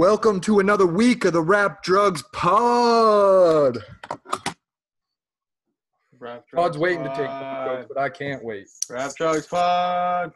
[0.00, 3.84] Welcome to another week of the Rap Drugs Pod.
[6.18, 7.66] Rap Drugs Pod's waiting to take Pod.
[7.66, 8.66] photos, but I can't wait.
[8.88, 10.32] Rap Drugs Pod.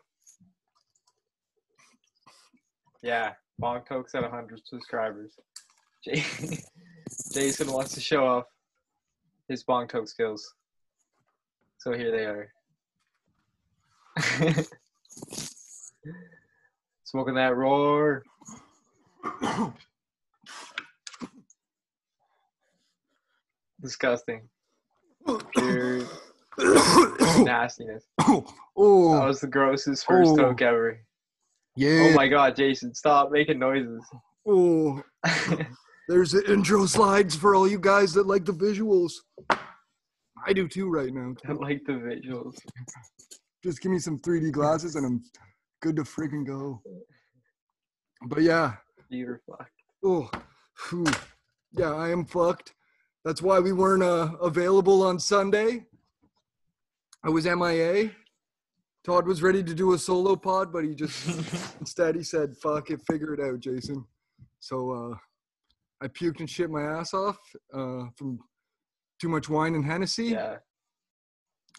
[3.03, 5.33] Yeah, Bong Tokes at 100 subscribers.
[6.05, 8.45] Jason wants to show off
[9.49, 10.53] his Bong Toke skills.
[11.79, 12.53] So here they are.
[17.05, 18.25] Smoking that roar.
[23.83, 24.49] Disgusting.
[25.57, 26.07] Dude,
[27.39, 28.05] nastiness.
[28.19, 28.45] That
[28.77, 30.37] oh, was the grossest first Oh.
[30.37, 31.01] toke ever.
[31.77, 32.09] yeah.
[32.11, 34.03] Oh my god, Jason, stop making noises.
[34.47, 35.03] Oh,
[36.07, 39.13] there's the intro slides for all you guys that like the visuals.
[40.47, 41.35] I do too right now.
[41.49, 42.55] I like the visuals.
[43.63, 45.23] Just give me some 3D glasses and I'm
[45.81, 46.83] good to freaking go.
[48.27, 48.75] But yeah,
[49.15, 49.71] You're fucked.
[50.05, 50.31] Oh,
[51.73, 52.75] yeah, I am fucked.
[53.25, 55.87] That's why we weren't uh, available on Sunday.
[57.25, 58.11] I was MIA.
[59.05, 61.27] Todd was ready to do a solo pod, but he just
[61.81, 64.05] instead he said, "Fuck it, figure it out, Jason."
[64.61, 65.17] So uh,
[66.03, 67.39] I puked and shit my ass off
[67.73, 68.39] uh, from
[69.21, 70.57] too much wine and Hennessy, yeah.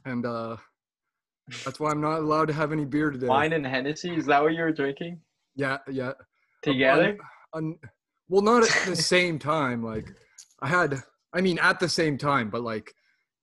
[0.05, 0.58] and uh,
[1.64, 3.27] that's why I'm not allowed to have any beer today.
[3.27, 5.20] Wine and Hennessy, is that what you were drinking?
[5.55, 6.14] Yeah, yeah.
[6.73, 7.17] Together?
[7.53, 7.77] Un-
[8.27, 9.83] well, not at the same time.
[9.83, 10.08] Like
[10.61, 11.02] I had,
[11.33, 12.91] I mean, at the same time, but like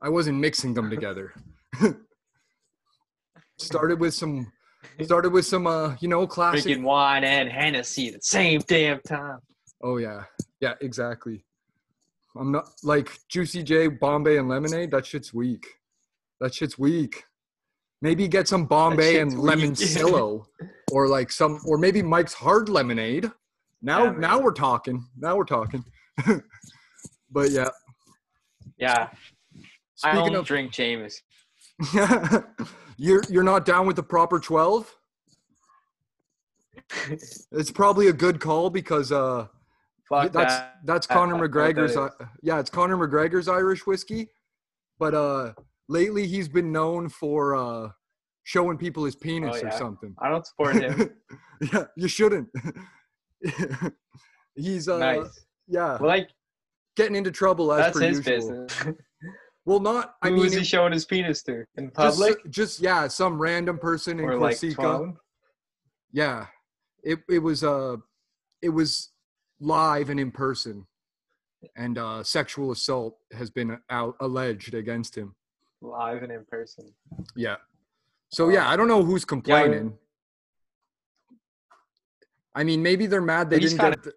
[0.03, 1.33] I wasn't mixing them together.
[3.59, 4.51] started with some,
[5.03, 6.65] started with some, uh, you know, classic.
[6.65, 9.39] Drinking wine and Hennessy at the same damn time.
[9.83, 10.25] Oh yeah,
[10.61, 11.45] yeah, exactly.
[12.37, 14.91] I'm not like Juicy J, Bombay, and lemonade.
[14.91, 15.67] That shit's weak.
[16.41, 17.25] That shit's weak.
[18.01, 20.69] Maybe get some Bombay and shit's lemon weak.
[20.93, 23.31] Or like some, or maybe Mike's hard lemonade.
[23.81, 25.03] Now, Yeah, now we're talking.
[25.17, 25.83] Now we're talking.
[27.31, 27.71] but yeah,
[28.77, 29.09] Yeah.
[30.05, 31.23] I speaking don't of, drink James.
[32.99, 34.95] you're you're not down with the proper twelve.
[37.53, 39.47] It's probably a good call because uh,
[40.11, 40.81] Fuck that's that.
[40.85, 41.97] that's Conor I what that McGregor's.
[41.97, 42.11] Uh,
[42.43, 44.29] yeah, it's Conor McGregor's Irish whiskey,
[44.99, 45.55] but uh,
[45.89, 47.89] lately he's been known for uh,
[48.45, 50.15] showing people his penis Oh, or something.
[50.19, 51.11] I don't support him.
[51.73, 52.49] yeah, you shouldn't.
[54.55, 55.45] he's uh, nice.
[55.69, 56.29] yeah, Well, like,
[56.97, 58.67] getting into trouble as that's per his usual.
[58.67, 58.95] business.
[59.65, 60.17] Well, not.
[60.23, 61.63] I Who mean, is he showing his penis to?
[61.77, 62.51] In just, public?
[62.51, 64.75] just yeah, some random person in or like Corsica.
[64.83, 65.17] phone?
[66.11, 66.47] Yeah,
[67.05, 67.95] it it was uh,
[68.61, 69.13] it was
[69.61, 70.85] live and in person,
[71.77, 75.33] and uh, sexual assault has been out alleged against him.
[75.81, 76.93] Live and in person.
[77.37, 77.55] Yeah.
[78.33, 79.93] So yeah, I don't know who's complaining.
[82.55, 84.15] I mean, maybe they're mad they he's didn't get.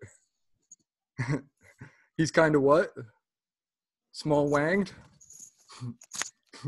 [1.17, 1.43] The...
[2.17, 2.93] he's kind of what?
[4.13, 4.93] Small wanged.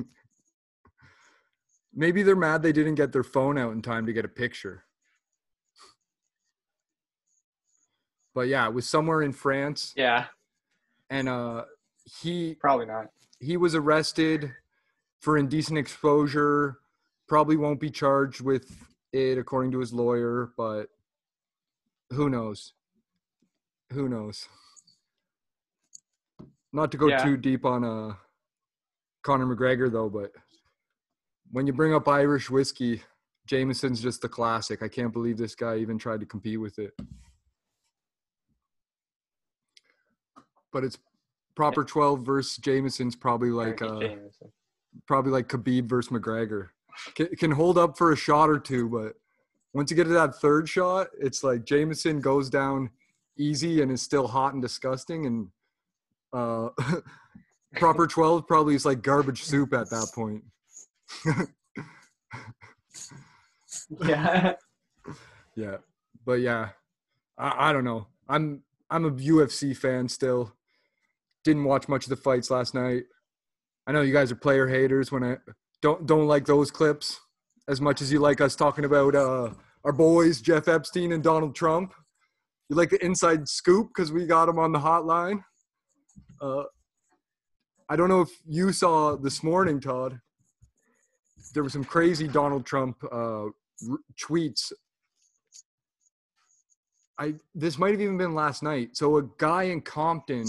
[1.94, 4.84] maybe they're mad they didn't get their phone out in time to get a picture.
[8.36, 10.26] But yeah, it was somewhere in France, Yeah,
[11.10, 11.64] and uh,
[12.22, 13.08] he probably not.
[13.40, 14.52] he was arrested
[15.22, 16.78] for indecent exposure.
[17.28, 18.72] Probably won't be charged with
[19.12, 20.90] it, according to his lawyer, but
[22.12, 22.74] who knows?
[23.92, 24.48] Who knows?
[26.74, 27.24] Not to go Yeah.
[27.24, 28.16] too deep on uh,
[29.24, 30.32] Conor McGregor, though, but
[31.52, 33.02] when you bring up Irish whiskey,
[33.46, 34.84] Jameson's just the classic.
[34.84, 36.94] I can't believe this guy even tried to compete with it.
[40.72, 40.98] But it's
[41.56, 44.02] proper 12 versus Jameson's probably like uh,
[45.08, 46.70] probably like Khabib versus McGregor.
[47.16, 49.14] Can, can hold up for a shot or two, but
[49.74, 52.90] once you get to that third shot, it's like Jameson goes down
[53.38, 55.48] easy and is still hot and disgusting, and
[56.34, 56.70] uh,
[57.76, 60.44] proper twelve probably is like garbage soup at that point.
[64.02, 64.54] Yeah.
[65.56, 65.78] Yeah,
[66.26, 66.70] but yeah,
[67.38, 68.08] I, I don't know.
[68.30, 70.54] I'm I'm a UFC fan still.
[71.44, 73.04] Didn't watch much of the fights last night.
[73.88, 75.38] I know you guys are player haters when I
[75.82, 77.20] don't don't like those clips
[77.68, 79.50] as much as you like us talking about uh,
[79.84, 81.94] our boys Jeff Epstein and Donald Trump.
[82.70, 85.44] You like the inside scoop because we got him on the hotline.
[86.42, 86.64] Uh,
[87.90, 90.20] I don't know if you saw this morning, Todd.
[91.54, 93.54] There were some crazy Donald Trump uh, r-
[94.22, 94.72] tweets
[97.20, 98.96] I this might have even been last night.
[98.96, 100.46] So a guy in Compton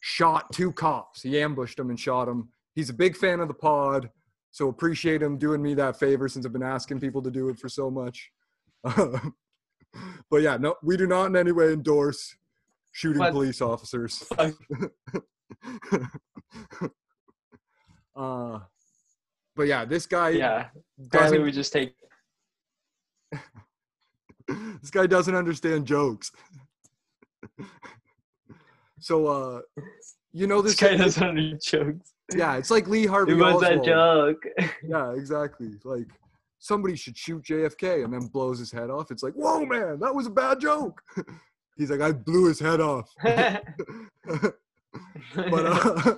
[0.00, 1.22] shot two cops.
[1.22, 2.48] He ambushed them and shot them.
[2.74, 4.08] He's a big fan of the pod,
[4.52, 7.58] so appreciate him doing me that favor since I've been asking people to do it
[7.58, 8.30] for so much.
[8.84, 12.36] but yeah, no, we do not in any way endorse
[12.92, 14.22] shooting police officers.
[18.14, 18.58] Uh,
[19.56, 20.68] but yeah, this guy Yeah.
[21.06, 21.42] Apparently, doesn't.
[21.44, 21.94] we just take.
[24.48, 26.30] this guy doesn't understand jokes.
[29.00, 29.60] so, uh,
[30.32, 30.90] you know This this.
[30.90, 32.11] guy doesn't understand jokes.
[32.34, 34.44] Yeah, it's like Lee Harvey It was a joke.
[34.82, 35.72] Yeah, exactly.
[35.84, 36.08] Like
[36.58, 39.10] somebody should shoot JFK and then blows his head off.
[39.10, 41.02] It's like, whoa, man, that was a bad joke.
[41.76, 43.10] He's like, I blew his head off.
[43.22, 44.54] but
[45.34, 46.14] uh,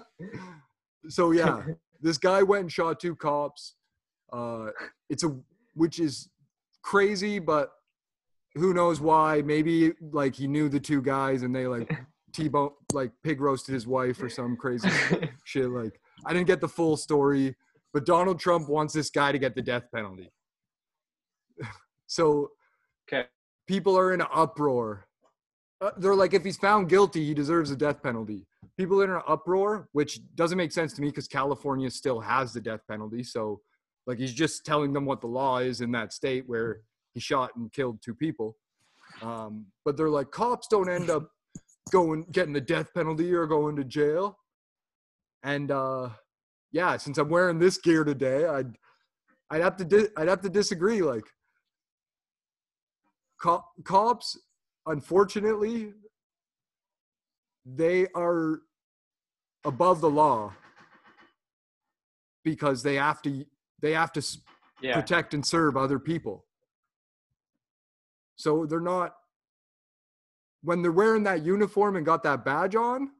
[1.08, 1.62] so yeah,
[2.00, 3.74] this guy went and shot two cops.
[4.32, 4.70] Uh,
[5.08, 5.34] it's a
[5.74, 6.28] which is
[6.82, 7.70] crazy, but
[8.54, 9.42] who knows why?
[9.42, 11.92] Maybe like he knew the two guys and they like
[12.32, 14.90] T-bone like pig roasted his wife or some crazy
[15.44, 15.68] shit.
[15.70, 17.54] Like I didn't get the full story,
[17.92, 20.30] but Donald Trump wants this guy to get the death penalty.
[22.06, 22.50] so
[23.06, 23.26] Okay.
[23.66, 25.06] people are in an uproar.
[25.80, 28.46] Uh, they're like, if he's found guilty, he deserves a death penalty.
[28.78, 32.52] People are in an uproar, which doesn't make sense to me because California still has
[32.54, 33.22] the death penalty.
[33.22, 33.60] So,
[34.06, 36.80] like, he's just telling them what the law is in that state where
[37.12, 38.56] he shot and killed two people.
[39.20, 41.28] Um, but they're like, cops don't end up
[41.92, 44.38] going getting the death penalty or going to jail.
[45.44, 46.08] And uh,
[46.72, 48.76] yeah, since I'm wearing this gear today, I'd
[49.50, 51.02] I'd have to di- I'd have to disagree.
[51.02, 51.26] Like,
[53.40, 54.38] co- cops,
[54.86, 55.92] unfortunately,
[57.66, 58.62] they are
[59.64, 60.52] above the law
[62.42, 63.44] because they have to
[63.80, 64.22] they have to
[64.80, 64.94] yeah.
[64.94, 66.46] protect and serve other people.
[68.36, 69.14] So they're not
[70.62, 73.10] when they're wearing that uniform and got that badge on.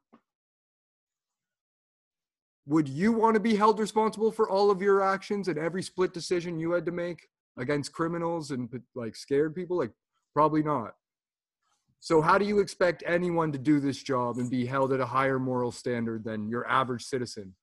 [2.66, 6.14] Would you want to be held responsible for all of your actions and every split
[6.14, 7.28] decision you had to make
[7.58, 9.76] against criminals and like scared people?
[9.76, 9.92] Like,
[10.32, 10.94] probably not.
[12.00, 15.06] So, how do you expect anyone to do this job and be held at a
[15.06, 17.54] higher moral standard than your average citizen?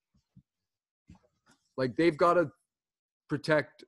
[1.78, 2.52] Like, they've got to
[3.30, 3.84] protect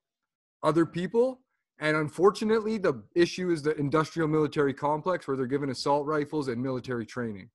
[0.63, 1.41] other people.
[1.79, 6.61] And unfortunately, the issue is the industrial military complex where they're given assault rifles and
[6.61, 7.49] military training.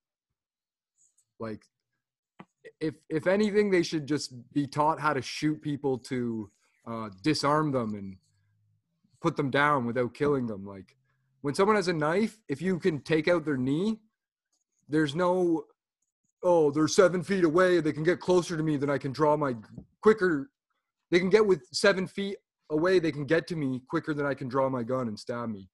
[1.40, 1.62] Like,
[2.80, 6.50] if if anything, they should just be taught how to shoot people to
[6.86, 8.16] uh, disarm them and
[9.20, 10.64] put them down without killing them.
[10.64, 10.96] Like,
[11.42, 13.98] when someone has a knife, if you can take out their knee,
[14.88, 15.64] there's no,
[16.42, 17.80] oh, they're seven feet away.
[17.80, 19.54] They can get closer to me than I can draw my
[20.02, 20.50] quicker.
[21.10, 22.36] They can get with seven feet
[22.70, 22.98] away.
[22.98, 25.68] They can get to me quicker than I can draw my gun and stab me.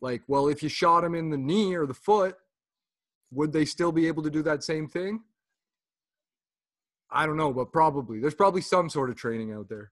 [0.00, 2.36] Like, well, if you shot him in the knee or the foot,
[3.30, 5.20] would they still be able to do that same thing?
[7.12, 8.20] I don't know, but probably.
[8.20, 9.90] There's probably some sort of training out there.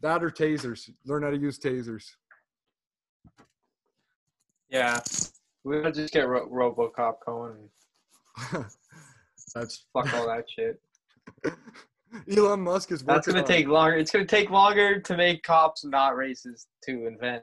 [0.00, 0.88] That or tasers.
[1.04, 2.04] Learn how to use tasers.
[4.70, 5.00] Yeah.
[5.64, 7.68] We gotta just get Ro- RoboCop going
[9.54, 10.80] That's fuck all that shit.
[12.36, 13.96] Elon Musk is That's gonna on- take longer.
[13.96, 17.42] It's gonna take longer to make cops not racist to invent.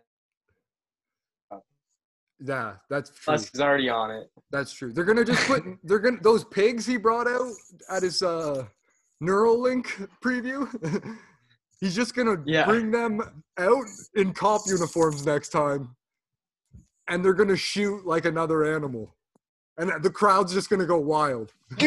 [2.44, 3.34] Yeah, that's true.
[3.34, 4.30] Musk is already on it.
[4.52, 4.92] That's true.
[4.92, 7.52] They're gonna just put they're gonna those pigs he brought out
[7.90, 8.66] at his uh
[9.24, 10.68] Neuralink preview.
[11.82, 12.66] He's just gonna Yeah.
[12.66, 15.96] bring them out in cop uniforms next time,
[17.08, 19.16] and they're gonna shoot like another animal,
[19.78, 21.54] and the crowd's just gonna go wild.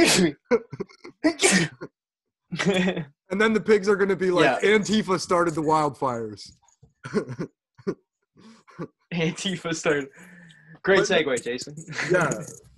[3.31, 6.51] And then the pigs are gonna be like, Antifa started the wildfires.
[9.13, 10.09] Antifa started.
[10.83, 11.75] Great segue, Jason.
[12.11, 12.31] yeah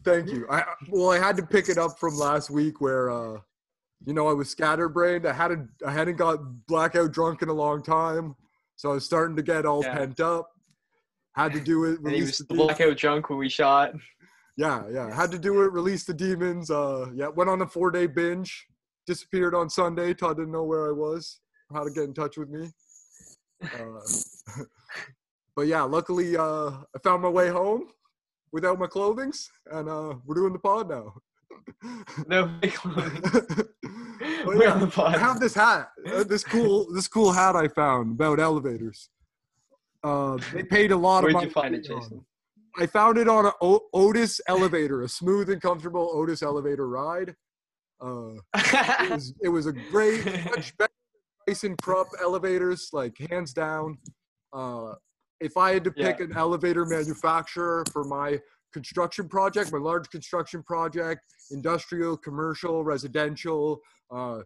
[0.03, 3.39] thank you i well i had to pick it up from last week where uh
[4.07, 5.27] you know i was scatterbrained.
[5.27, 8.35] I hadn't i hadn't got blackout drunk in a long time.
[8.77, 9.95] So i was starting to get all Yeah.
[9.97, 10.51] pent up.
[11.35, 13.93] Had to do it and he release was the blackout drunk when we shot.
[14.57, 15.15] yeah yeah.
[15.15, 16.71] Had to do it release the demons.
[16.71, 18.67] Uh yeah went on a four day binge.
[19.07, 20.15] Disappeared on sunday.
[20.15, 21.41] Todd didn't know where i was
[21.71, 22.71] or how to get in touch with me.
[23.63, 24.63] Uh,
[25.57, 27.83] but yeah luckily uh i found my way home
[28.53, 29.51] without my clothings.
[29.71, 31.15] And uh we're doing the pod now.
[32.27, 33.23] No clothing.
[34.45, 35.15] We're yeah, on the pod.
[35.15, 39.09] I have this hat, uh, this cool, this cool hat I found about elevators.
[40.05, 41.51] Uh, they paid a lot Where'd of you money.
[41.53, 42.17] find it, to put on Jason?
[42.19, 42.27] them.
[42.79, 47.35] I found it on a o- Otis elevator, a smooth and comfortable Otis elevator ride.
[48.01, 50.93] Uh, it was it was a great, much better
[51.47, 53.99] than ThyssenKrupp elevators, like hands down.
[54.53, 54.95] Uh,
[55.41, 56.27] if I had to pick Yeah.
[56.27, 58.39] an elevator manufacturer for my
[58.73, 64.41] construction project, my large construction project, industrial, commercial, residential, uh,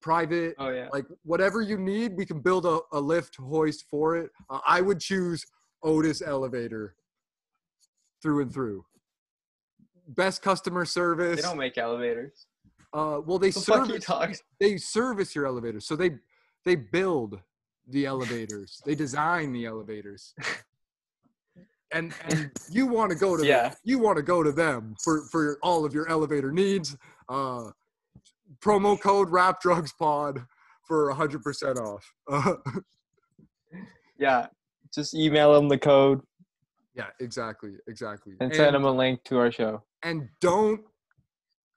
[0.00, 0.88] private, oh yeah.
[0.92, 4.30] like whatever you need, we can build a, a lift hoist for it.
[4.48, 5.44] Uh, I would choose
[5.82, 6.94] Otis elevator
[8.22, 8.84] through and through.
[10.08, 11.36] best customer service.
[11.36, 12.46] They don't make elevators.
[12.92, 16.12] Uh, well, they The service they service your elevators, so they
[16.64, 17.40] they build
[17.86, 18.80] the elevators.
[18.84, 20.34] they design the elevators.
[21.92, 23.74] And and you want to go to Yeah.
[23.84, 26.96] you want to go to them for for all of your elevator needs.
[27.28, 27.70] Uh,
[28.60, 30.44] promo code Rap Drugs Pod
[30.86, 32.12] for hundred percent off.
[34.18, 34.48] Yeah.
[34.92, 36.20] Just email them the code
[36.96, 38.34] yeah, exactly, exactly.
[38.40, 39.84] and send them a link to our show.
[40.02, 40.80] and don't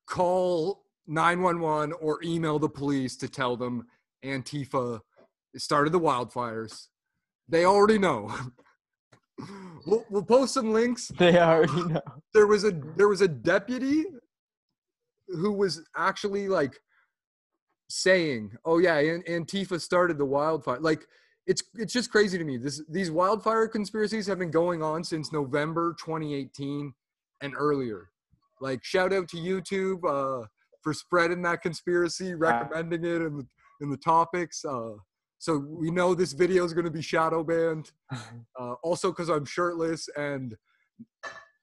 [0.08, 3.86] call 911 or email the police to tell them
[4.26, 5.00] Antifa
[5.56, 6.88] started the wildfires.
[7.48, 8.34] They already know.
[9.86, 11.12] we'll, we'll post some links.
[11.18, 12.02] They already know.
[12.34, 14.06] There was a there was a deputy
[15.28, 16.80] who was actually like
[17.90, 21.06] saying, "Oh yeah, Antifa started the wildfire." Like
[21.48, 22.58] it's it's just crazy to me.
[22.58, 26.94] This these wildfire conspiracies have been going on since November 2018
[27.42, 28.10] and earlier.
[28.60, 30.48] Like shout out to YouTube uh,
[30.82, 33.48] for spreading that conspiracy, recommending it in the
[33.82, 34.64] in the topics.
[34.64, 34.94] Uh,
[35.42, 37.92] so we know this video is going to be shadow banned.
[38.60, 40.56] Uh, also, because I'm shirtless and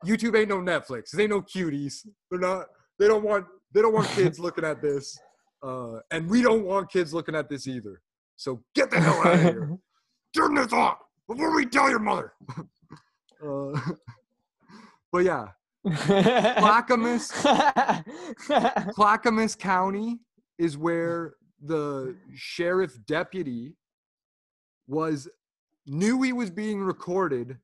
[0.04, 1.10] YouTube ain't no Netflix.
[1.10, 2.04] They ain't no cuties.
[2.28, 2.66] They're not.
[2.98, 3.46] They don't want.
[3.72, 5.16] They don't want kids looking at this.
[5.62, 8.00] Uh, and we don't want kids looking at this either.
[8.34, 9.78] So get the hell out of here.
[10.34, 12.32] Turn this off before we tell your mother.
[13.46, 13.80] uh,
[15.12, 15.48] but yeah,
[16.58, 17.30] Clackamas,
[18.94, 20.18] Clackamas County
[20.58, 23.74] is where the sheriff deputy
[24.86, 25.28] was
[25.86, 27.58] knew he was being recorded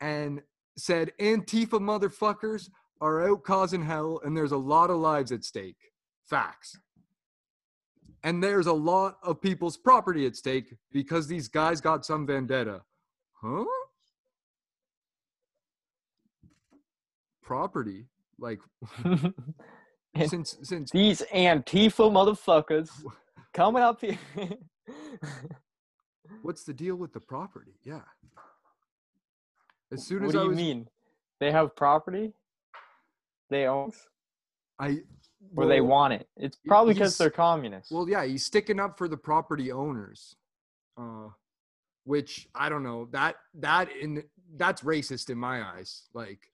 [0.00, 0.42] and
[0.76, 2.68] said Antifa motherfuckers
[3.00, 5.76] are out causing hell and there's a lot of lives at stake.
[6.28, 6.78] Facts.
[8.24, 12.82] And there's a lot of people's property at stake because these guys got some vendetta.
[13.34, 13.64] Huh?
[17.42, 18.06] Property?
[18.38, 18.60] Like
[20.14, 22.90] And since since These Antifa motherfuckers
[23.54, 24.18] coming up here.
[26.42, 27.72] what's the deal with the property?
[27.82, 28.00] Yeah.
[29.90, 30.88] As soon as what do I you was mean?
[31.40, 32.34] They have property
[33.52, 33.92] they own,
[34.78, 35.02] I
[35.54, 36.26] or they want it.
[36.36, 37.92] It's probably because they're communists.
[37.92, 40.36] Well, yeah, he's sticking up for the property owners,
[40.98, 41.28] uh,
[42.04, 44.24] which I don't know that that in
[44.56, 46.08] that's racist in my eyes.
[46.14, 46.50] Like,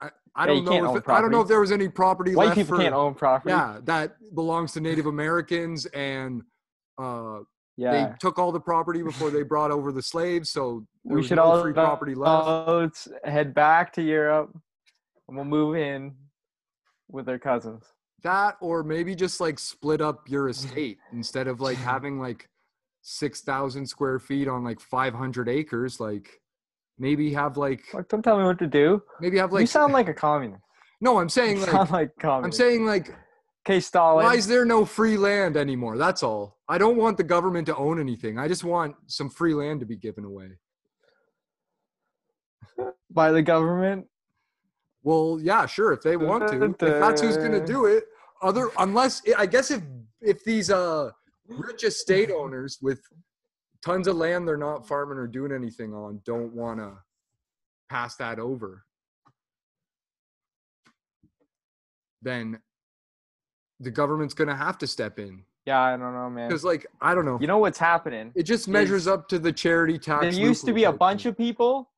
[0.00, 2.46] I I Yeah, don't know if I don't know if there was any property White
[2.46, 3.52] left people for can't own property.
[3.52, 6.42] yeah that belongs to Native Americans and
[6.98, 7.40] uh,
[7.76, 7.90] yeah.
[7.92, 11.42] they took all the property before they brought over the slaves, so we should no
[11.44, 12.68] all free property left.
[12.68, 14.50] let's head back to Europe,
[15.28, 16.14] and we'll move in
[17.10, 17.84] with their cousins.
[18.22, 22.48] that or maybe just like split up your estate instead of like having like
[23.02, 26.28] 6000 square feet on like 500 acres like
[27.00, 29.02] maybe have like Like, don't tell me what to do.
[29.20, 29.62] maybe have like.
[29.62, 30.62] you sound like a communist.
[31.00, 32.58] no i'm saying You like sound like i'm communist.
[32.58, 33.12] saying like
[33.66, 34.24] okay, Stalin.
[34.24, 37.76] why is there no free land anymore that's all i don't want the government to
[37.76, 40.50] own anything i just want some free land to be given away
[43.10, 44.06] by the government.
[45.02, 48.04] well yeah sure if they want to if that's who's gonna do it
[48.42, 49.82] other unless i guess if
[50.20, 51.10] if these uh
[51.48, 53.00] rich estate owners with
[53.84, 56.92] tons of land they're not farming or doing anything on don't want to
[57.88, 58.84] pass that over
[62.22, 62.58] then
[63.80, 66.48] the government's gonna have to step in Yeah, I don't know, man.
[66.48, 68.32] because like i don't know You know what's happening?
[68.34, 71.36] it just measures up to the charity tax There used to be a bunch of
[71.36, 71.88] people.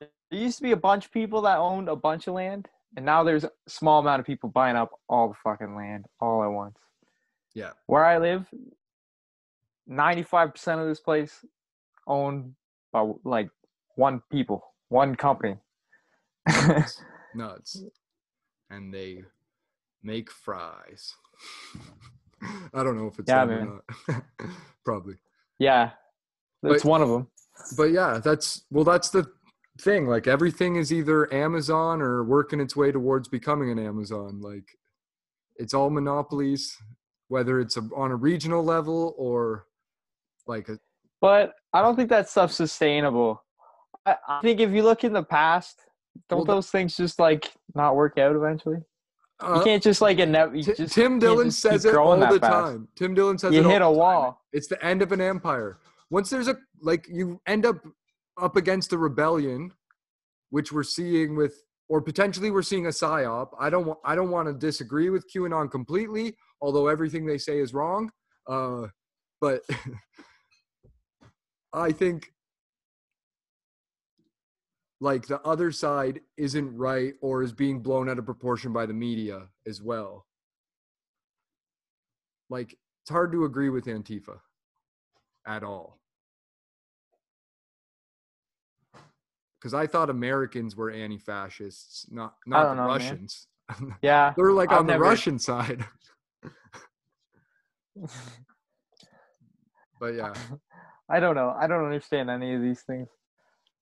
[0.00, 0.08] There
[0.40, 3.24] used to be a bunch of people that owned a bunch of land, and now
[3.24, 6.78] there's a small amount of people buying up all the fucking land all at once.
[7.54, 7.70] Yeah.
[7.86, 8.46] Where I live,
[9.90, 11.44] ninety-five percent of this place
[12.06, 12.54] owned
[12.92, 13.50] by like
[13.96, 15.56] one people, one company.
[17.34, 17.82] nuts.
[18.72, 19.24] And they
[20.04, 21.12] make fries.
[22.72, 23.80] I don't know if it's Yeah, man.
[24.08, 24.22] not.
[24.84, 25.16] Probably.
[25.58, 25.90] Yeah,
[26.62, 27.26] that's But- one of them.
[27.76, 29.26] but yeah that's well that's the
[29.80, 30.06] thing.
[30.06, 34.40] Like everything is either amazon or working its way towards becoming an amazon.
[34.40, 34.78] Like
[35.56, 36.76] it's all monopolies
[37.26, 39.66] whether it's a, on a regional level or
[40.50, 40.78] like a
[41.20, 43.42] But I don't think that stuff's sustainable.
[44.04, 45.80] I, I think if you look in the past,
[46.28, 48.78] don't Well, those things just like not work out eventually?
[49.42, 52.42] You uh, can't just like ine- you just Tim Dillon says it all the fast.
[52.42, 52.88] time.
[52.94, 53.96] Tim Dillon says You it hit a time.
[53.96, 54.42] wall.
[54.52, 55.78] It's the end of an empire.
[56.10, 57.76] Once there's a like you end up
[58.40, 59.72] up against a rebellion,
[60.50, 61.54] which we're seeing with
[61.88, 63.48] or potentially we're seeing a psyop.
[63.58, 67.60] I don't want I don't want to disagree with QAnon completely, although everything they say
[67.60, 68.10] is wrong.
[68.46, 68.88] Uh,
[69.40, 69.62] but
[71.72, 72.32] I think
[75.00, 78.92] like the other side isn't right or is being blown out of proportion by the
[78.92, 80.26] media as well.
[82.50, 84.40] Like it's hard to agree with Antifa
[85.46, 85.98] at all.
[89.58, 92.86] Because I thought Americans were anti-fascists, not not the know, man.
[92.88, 93.46] Russians.
[94.02, 94.32] Yeah.
[94.36, 95.84] They're like I've on the Russian side.
[100.00, 100.32] But yeah,
[101.10, 101.54] I don't know.
[101.58, 103.08] I don't understand any of these things.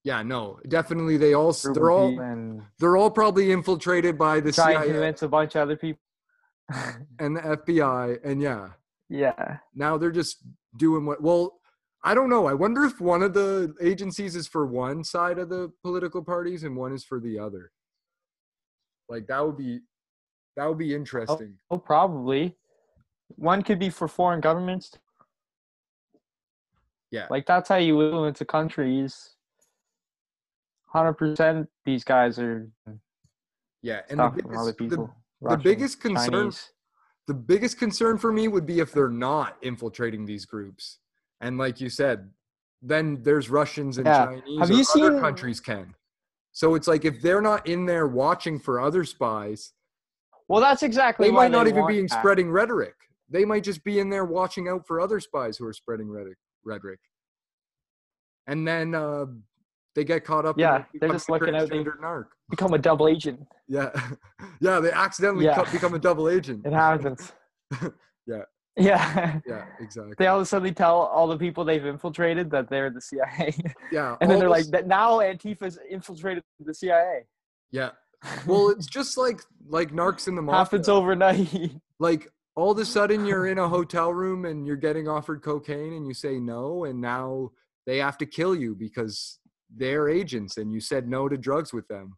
[0.05, 1.17] yeah, no, definitely.
[1.17, 5.23] They all Group they're all and they're all probably infiltrated by the and CIA convince
[5.23, 6.01] a bunch of other people.
[7.19, 8.69] and the FBI, and yeah,
[9.09, 9.59] yeah.
[9.75, 10.39] now they're just
[10.77, 11.23] doing what.
[11.23, 11.59] Well,
[12.05, 12.47] I don't know.
[12.47, 16.63] I wonder if one of the agencies is for one side of the political parties
[16.63, 17.73] and one is for the other.
[19.09, 19.81] Like that would be
[20.57, 21.55] that would be oh, interesting.
[21.71, 22.57] Oh, probably.
[23.37, 24.93] One could be for foreign governments.
[27.11, 27.27] Yeah.
[27.31, 29.35] Like that's how you influence a countries.
[30.87, 32.69] Hundred percent these guys are
[33.83, 35.07] Yeah, and the other biggest, the, people.
[35.07, 35.12] the
[35.47, 36.73] Russian, biggest concern Chinese.
[37.27, 40.99] the biggest concern for me would be if they're not infiltrating these groups.
[41.41, 42.31] And like you said,
[42.83, 44.27] then there's Russians and Yeah.
[44.27, 45.95] Chinese Have or you other seen- countries can.
[46.53, 49.75] So it's like if they're not in there watching for other spies,
[50.49, 51.29] Well, that's exactly.
[51.29, 52.11] they might not even be that.
[52.11, 52.95] spreading rhetoric.
[53.29, 56.38] They might just be in there watching out for other spies who are spreading rhetoric.
[56.69, 57.01] Rhetoric.
[58.47, 59.27] And then uh,
[59.95, 60.59] they get caught up.
[60.59, 62.27] Yeah, in they're just looking out, they- narc.
[62.51, 63.41] Become a double agent.
[63.67, 63.91] Yeah,
[64.61, 64.81] yeah.
[64.81, 65.63] They accidentally Yeah.
[65.63, 66.65] co- become a double agent.
[66.67, 67.33] It happens.
[68.27, 68.43] Yeah.
[68.77, 69.40] Yeah.
[69.47, 70.14] Yeah, exactly.
[70.19, 73.55] They all of a sudden tell all the people they've infiltrated that they're the CIA,
[73.90, 77.25] yeah, and then they're like, this- "That now Antifa's infiltrated the CIA."
[77.73, 77.90] yeah.
[78.47, 80.59] Well, it's just like like narcs in the mafia.
[80.59, 81.73] happens overnight.
[81.99, 85.92] like all of a sudden you're in a hotel room and you're getting offered cocaine
[85.92, 87.49] and you say no and now
[87.87, 89.38] they have to kill you because
[89.77, 92.16] they're agents and you said no to drugs with them.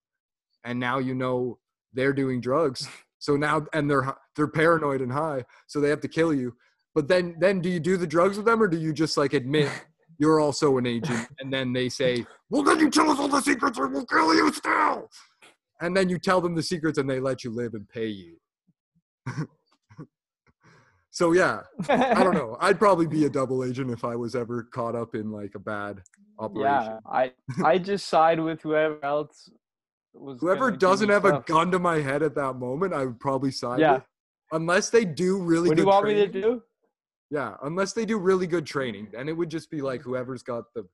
[0.65, 1.59] And now you know
[1.93, 2.89] they're doing drugs.
[3.23, 6.55] So now and they're they're paranoid and high so they have to kill you.
[6.95, 9.35] But then then do you do the drugs with them or do you just like
[9.35, 9.71] admit
[10.19, 13.43] you're also an agent and then they say well then you tell us all the
[13.43, 15.11] secrets or we'll kill you still.
[15.83, 18.39] And then you tell them the secrets and they let you live and pay you
[21.11, 22.57] so yeah I don't know.
[22.61, 25.59] I'd probably be a double agent if I was ever caught up in like a
[25.59, 26.01] bad
[26.39, 26.93] operation.
[26.93, 27.33] yeah, I
[27.65, 29.51] I just side with whoever else
[30.15, 30.39] was.
[30.41, 33.81] Whoever doesn't have a gun to my head at that moment, I would probably side
[33.81, 33.95] Yeah.
[33.95, 34.03] with.
[34.53, 36.63] Unless they do really What do you want me to do?
[37.31, 40.65] Yeah, unless they do really good training, then it would just be like whoever's got
[40.75, 40.85] the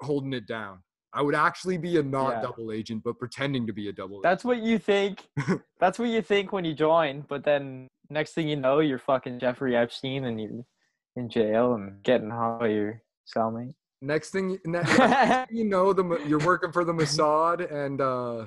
[0.00, 0.78] holding it down.
[1.12, 2.40] I would actually be a not Yeah.
[2.42, 4.22] double agent, but pretending to be a double agent.
[4.22, 5.28] That's what you think.
[5.80, 9.38] That's what you think when you join, but then next thing you know, you're fucking
[9.38, 10.64] Jeffrey Epstein and you're
[11.16, 13.02] in jail and getting hung by your
[13.34, 13.74] cellmate.
[14.02, 18.46] Next thing, next thing you know, the you're working for the Mossad, and uh,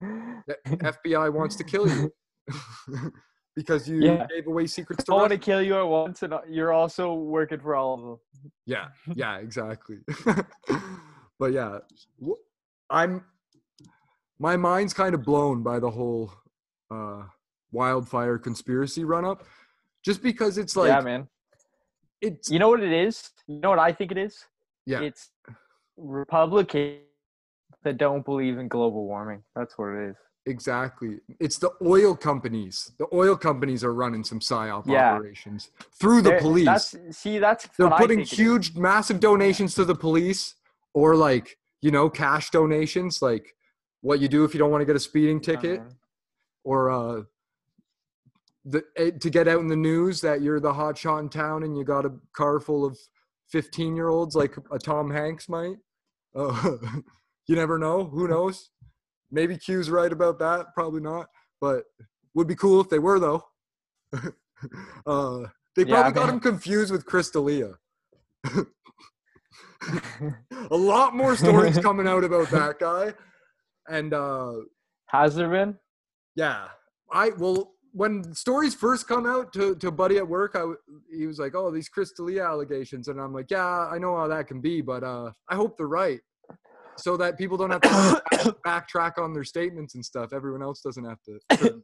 [0.46, 2.12] the FBI wants to kill you
[3.56, 4.26] because you Yeah.
[4.28, 7.60] gave away secrets to I want to kill you at once, and you're also working
[7.60, 8.18] for all of them.
[8.66, 9.98] Yeah, yeah, exactly.
[11.38, 11.78] but yeah,
[12.90, 13.24] I'm.
[14.40, 16.32] my mind's kind of blown by the whole
[16.90, 17.22] uh,
[17.72, 19.44] wildfire conspiracy run up,
[20.04, 21.28] just because it's like yeah, man.
[22.20, 23.30] it's You know what it is?
[23.46, 24.44] You know what I think it is?
[24.86, 25.30] yeah, It's
[25.96, 27.00] Republicans
[27.84, 29.42] that don't believe in global warming.
[29.54, 30.16] That's what it is.
[30.46, 31.18] exactly.
[31.40, 32.92] It's the oil companies.
[32.98, 35.12] The oil companies are running some psyop Yeah.
[35.14, 36.64] operations through the They're- police.
[36.64, 40.54] That's see, that's They're putting huge, massive donations to the police,
[40.94, 43.54] or like you know, cash donations, like
[44.00, 45.80] what you do if you don't want to get a speeding ticket.
[46.64, 47.22] Or uh
[48.70, 51.62] the eh, to get out in the news that you're the hot shot in town
[51.62, 52.98] and you got a car full of
[53.50, 55.76] 15 year olds like a Tom Hanks might.
[56.36, 56.76] Uh,
[57.46, 58.04] you never know.
[58.04, 58.70] Who knows?
[59.30, 60.74] Maybe Q's right about that.
[60.74, 61.26] Probably not.
[61.60, 61.84] But
[62.34, 63.42] would be cool if they were though.
[65.06, 65.44] uh,
[65.76, 66.34] they Yeah, probably got man.
[66.34, 67.72] him confused with Chris D'Elia.
[70.70, 73.14] a lot more stories coming out about that guy.
[73.88, 74.52] And uh,
[75.06, 75.78] Has there been?
[76.36, 76.68] yeah,
[77.10, 80.64] I well when stories first come out to to buddy at work, I,
[81.14, 84.28] he was like, "Oh, these Chris D'Elia allegations," and I'm like, "Yeah, I know how
[84.28, 86.20] that can be, but uh, I hope they're right,
[86.96, 90.32] so that people don't have to backtrack on their statements and stuff.
[90.32, 91.82] Everyone else doesn't have to turn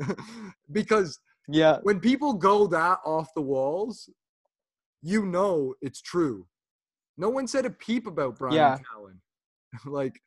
[0.00, 0.16] back
[0.72, 1.78] because Yeah.
[1.82, 4.08] when people go that off the walls,
[5.02, 6.46] you know it's true.
[7.18, 8.78] No one said a peep about Bryan Yeah.
[8.78, 9.18] Callen.
[9.86, 10.20] like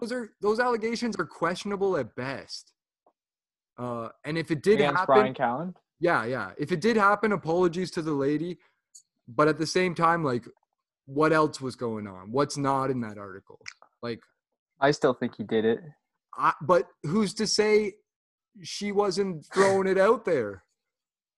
[0.00, 2.72] those are those allegations are questionable at best.
[3.82, 5.74] Uh, and if it did Against happen, Bryan Callen.
[5.98, 6.50] yeah, yeah.
[6.56, 8.58] If it did happen, apologies to the lady.
[9.26, 10.46] But at the same time, like,
[11.06, 12.30] what else was going on?
[12.30, 13.60] What's not in that article?
[14.02, 14.20] Like,
[14.80, 15.80] I still think he did it.
[16.38, 17.94] I, but who's to say
[18.62, 20.62] she wasn't throwing it out there,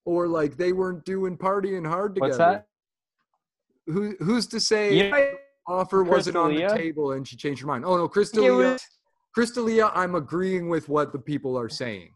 [0.05, 2.29] or like they weren't doing partying hard together?
[2.29, 2.67] What's that?
[3.87, 5.31] Who who's to say You know,
[5.67, 7.85] offer wasn't on the table and she changed her mind?
[7.85, 8.73] Oh no, Chris D'Elia.
[8.73, 8.83] was-
[9.35, 12.11] Chris D'Elia, I'm agreeing with what the people are saying.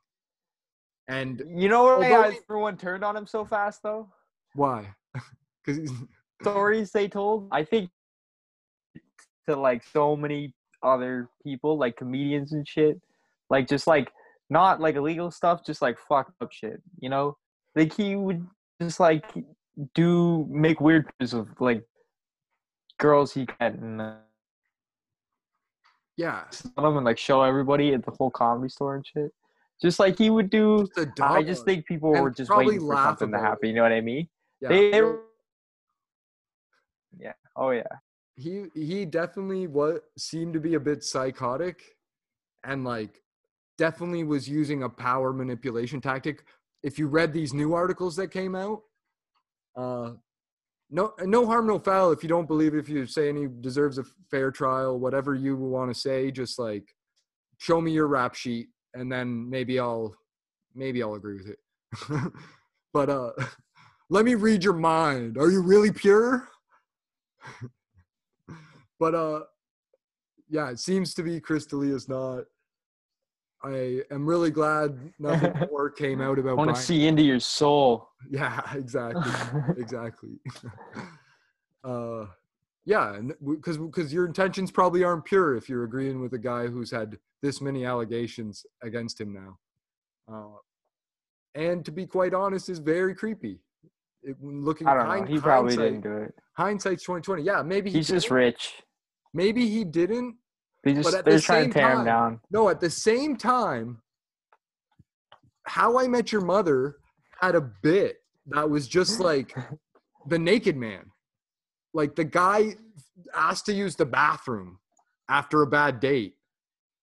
[1.08, 4.08] And you know we- everyone turned on him so fast though?
[4.54, 4.94] why?
[5.64, 5.90] Because
[6.42, 7.48] Stories they told.
[7.50, 7.90] I think
[9.48, 13.00] to like so many other people, like comedians and shit.
[13.50, 14.10] Like just like
[14.48, 16.80] not like illegal stuff, just like fucked up shit.
[17.00, 17.36] You know?
[17.74, 18.46] Like he would
[18.80, 19.24] just like
[19.94, 21.82] do make weird pictures of like
[22.98, 24.14] girls he met and uh,
[26.16, 26.44] yeah,
[26.76, 29.32] them and like show everybody at the whole comedy store and shit.
[29.80, 30.88] Just like he would do.
[31.20, 33.68] I just think people And were just probably waiting for laugh something to happen.
[33.68, 34.28] You know what I mean?
[34.60, 34.68] yeah.
[34.68, 35.02] They, they.
[37.20, 37.32] Yeah.
[37.56, 37.82] Oh yeah.
[38.36, 41.82] he he definitely was seemed to be a bit psychotic
[42.64, 43.22] and like
[43.76, 46.44] definitely was using a power manipulation tactic
[46.82, 48.82] if you read these new articles that came out
[49.76, 50.12] uh
[50.90, 53.98] no no harm no foul if you don't believe it if you say he deserves
[53.98, 56.94] a fair trial whatever you want to say just like
[57.58, 60.14] show me your rap sheet and then maybe i'll
[60.74, 61.58] maybe i'll agree with it.
[62.92, 63.32] But uh
[64.10, 65.36] let me read your mind.
[65.36, 66.48] Are you really pure?
[69.00, 69.40] But uh
[70.48, 72.44] yeah it seems to be Chris D'Elia is not.
[73.62, 76.50] I am really glad nothing more came out about.
[76.50, 78.08] I want to see into your soul.
[78.30, 79.32] yeah exactly
[79.76, 80.40] exactly.
[81.84, 82.26] Uh
[82.88, 83.18] yeah
[83.56, 87.18] because because your intentions probably aren't pure if you're agreeing with a guy who's had
[87.42, 89.58] this many allegations against him now
[90.32, 90.56] uh
[91.54, 93.60] and to be quite honest is very creepy
[94.22, 95.24] it, looking I don't know.
[95.34, 96.34] He probably didn't do it.
[96.54, 98.36] hindsight's 2020 yeah maybe he He's just didn't.
[98.44, 98.82] rich.
[99.34, 100.36] maybe he didn't
[100.82, 102.40] They just at the they're trying same to tear time- him down.
[102.50, 104.00] No, at the same time,
[105.76, 106.96] How I Met Your Mother
[107.40, 108.16] had a bit
[108.54, 109.54] that was just like
[110.32, 111.04] the naked man.
[111.94, 112.76] Like the guy
[113.34, 114.78] asked to use the bathroom
[115.28, 116.34] after a bad date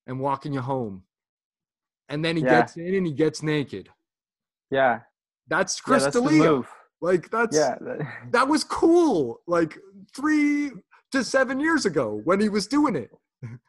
[0.08, 1.04] and walking you home.
[2.10, 2.62] And then he Yeah.
[2.62, 3.90] gets in and he gets naked.
[4.70, 5.02] Yeah.
[5.48, 6.44] That's yeah Chris that's D'Elia.
[6.52, 6.70] move.
[7.02, 7.76] Like that's Yeah.
[7.82, 9.42] that- that was cool.
[9.48, 9.78] Like
[10.16, 10.72] three
[11.12, 13.12] to seven years ago when he was doing it.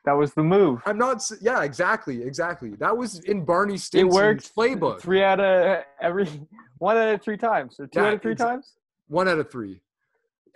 [0.07, 0.81] That was the move.
[0.87, 1.22] I'm not.
[1.42, 2.70] Yeah, exactly, exactly.
[2.76, 5.00] That was in Barney It Stinson's worked playbook.
[5.00, 6.26] three out of every
[6.79, 7.79] one out of three times.
[7.79, 8.72] Or two Yeah, out of three times?
[9.09, 9.83] One out of three.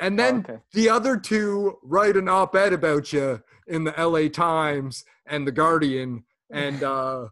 [0.01, 0.59] And Oh, then okay.
[0.73, 6.25] the other two write an op-ed about you in the LA Times and the Guardian,
[6.51, 7.29] and uh,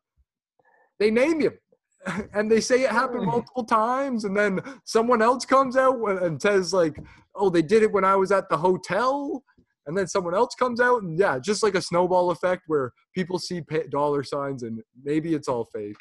[0.98, 1.52] they name you,
[2.35, 6.72] and they say it happened multiple times, and then someone else comes out and says
[6.72, 6.96] like,
[7.35, 9.42] "Oh, they did it when I was at the hotel."
[9.87, 13.38] And then someone else comes out, and yeah, just like a snowball effect where people
[13.38, 15.96] see dollar signs and maybe it's all fake,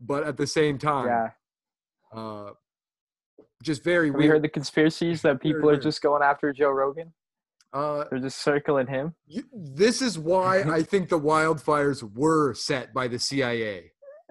[0.00, 1.30] but at the same time, Yeah.
[2.16, 2.50] uh,
[3.62, 4.30] just very Have weird.
[4.30, 7.12] heard the conspiracies that people are just going after Joe Rogan?
[7.72, 9.14] uh, They're just circling him.
[9.26, 13.92] You, this is why I think the wildfires were set by the CIA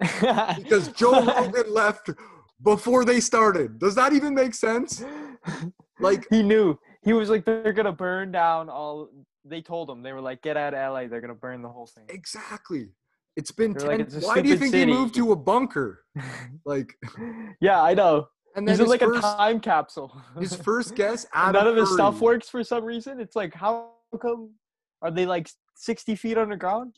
[0.56, 2.10] because Joe Rogan left
[2.62, 3.78] before they started.
[3.78, 5.04] Does that even make sense?
[6.00, 6.78] Like, he knew.
[7.04, 9.08] He was like, they're gonna burn down all.
[9.44, 11.08] They told him they were like, get out of LA.
[11.08, 12.04] They're gonna burn the whole thing.
[12.08, 12.90] exactly.
[13.34, 15.36] It's been They're like, 10 "It's Why do you think city." he moved to a
[15.36, 16.04] bunker?
[16.66, 16.94] Like,
[17.60, 18.28] yeah, I know.
[18.54, 20.16] And then He's in like first, a time capsule.
[20.38, 23.20] his first guess, Adam None of his stuff works for some reason.
[23.20, 24.50] It's like, how come?
[25.00, 26.96] Are they like sixty feet underground?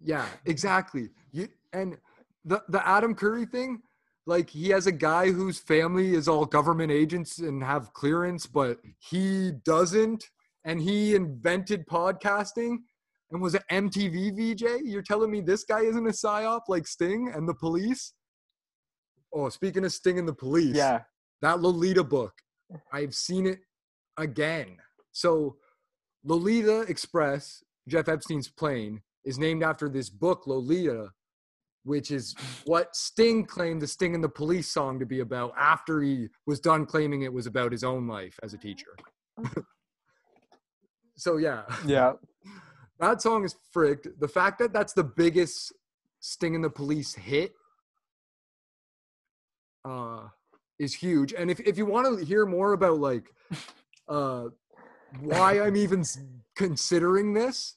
[0.00, 1.10] Yeah, exactly.
[1.32, 1.96] You and
[2.44, 3.80] the the Adam Curry thing,
[4.26, 8.78] like he has a guy whose family is all government agents and have clearance, but
[8.98, 10.24] he doesn't,
[10.64, 12.78] and he invented podcasting
[13.30, 14.82] and was an MTV VJ.
[14.84, 18.12] You're telling me this guy isn't a psyop like Sting and the police?
[19.32, 21.02] Oh, speaking of Sting and the police, Yeah.
[21.42, 22.34] that Lolita book,
[22.92, 23.60] I've seen it
[24.16, 24.76] again.
[25.12, 25.56] So,
[26.24, 31.10] Lolita Express, Jeff Epstein's plane, is named after this book, Lolita,
[31.84, 36.00] which is what Sting claimed the Sting and the Police song to be about after
[36.02, 38.94] he was done claiming it was about his own life as a teacher.
[39.38, 39.50] Oh.
[41.16, 42.12] so, yeah, Yeah.
[43.00, 44.08] that song is frigged.
[44.18, 45.72] The fact that that's the biggest
[46.20, 47.52] Sting and the Police hit
[49.88, 50.28] uh,
[50.78, 51.32] is huge.
[51.32, 53.32] And if, if you want to hear more about like
[54.08, 54.44] uh,
[55.20, 56.04] why I'm even
[56.56, 57.76] considering this,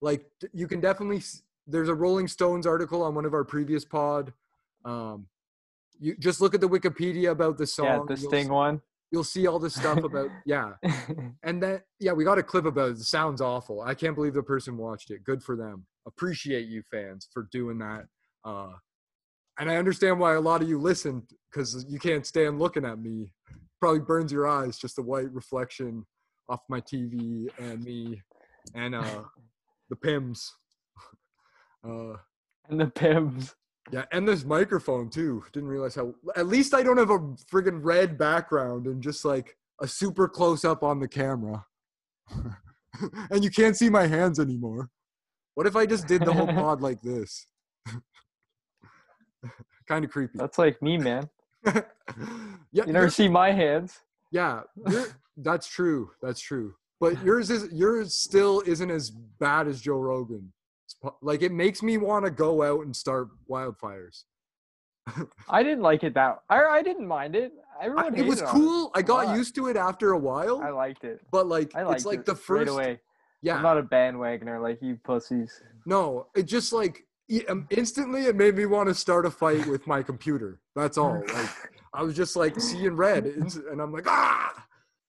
[0.00, 1.22] like you can definitely
[1.66, 4.32] there's a Rolling Stones article on one of our previous pod.
[4.84, 5.26] Um,
[5.98, 7.86] you just look at the Wikipedia about the song.
[7.86, 8.14] Yeah.
[8.14, 8.80] The you'll Sting s- one.
[9.12, 10.72] you'll see all this stuff about yeah.
[11.42, 12.98] And then yeah, we got a clip about it.
[12.98, 13.82] It sounds awful.
[13.82, 15.22] I can't believe the person watched it.
[15.22, 15.86] Good for them.
[16.06, 18.06] Appreciate you fans for doing that.
[18.44, 18.72] Uh
[19.60, 22.98] and I understand why a lot of you listened because you can't stand looking at
[22.98, 23.32] me.
[23.78, 26.06] Probably burns your eyes just the white reflection
[26.48, 28.22] off my TV and me
[28.74, 29.22] and uh
[29.88, 30.48] the Pims.
[31.82, 32.14] Uh
[32.68, 33.54] and the Pims.
[33.90, 35.42] yeah, and this microphone too.
[35.52, 36.14] Didn't realize how.
[36.36, 37.20] At least I don't have a
[37.50, 41.64] friggin' red background and just like a super close up on the camera.
[43.30, 44.90] and you can't see my hands anymore.
[45.54, 47.46] What if I just did the whole pod like this?
[49.90, 50.38] Kind of creepy.
[50.38, 51.28] That's like me, man.
[51.66, 51.82] yeah,
[52.72, 53.98] You never see my hands.
[54.30, 54.62] yeah,
[55.36, 56.10] that's true.
[56.22, 56.74] That's true.
[57.00, 60.52] But yours is yours still isn't as bad as Joe Rogan.
[60.86, 64.24] It's like it makes me want to go out and start wildfires.
[65.48, 66.38] I didn't like it that.
[66.48, 67.52] I I didn't mind it.
[67.80, 68.90] I- Everyone it was cool.
[68.94, 71.20] I got used to it after a while, I liked it.
[71.32, 72.70] but like I it's like it the right first.
[72.72, 73.00] away.
[73.42, 75.62] Yeah, I'm not a bandwagoner like you pussies.
[75.86, 77.04] no, it just like i-
[77.70, 80.60] instantly it made me want to start a fight with my computer.
[80.74, 81.22] That's all.
[81.34, 81.50] Like
[81.92, 84.52] I was just like seeing red, and I'm like ah,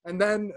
[0.06, 0.52] and then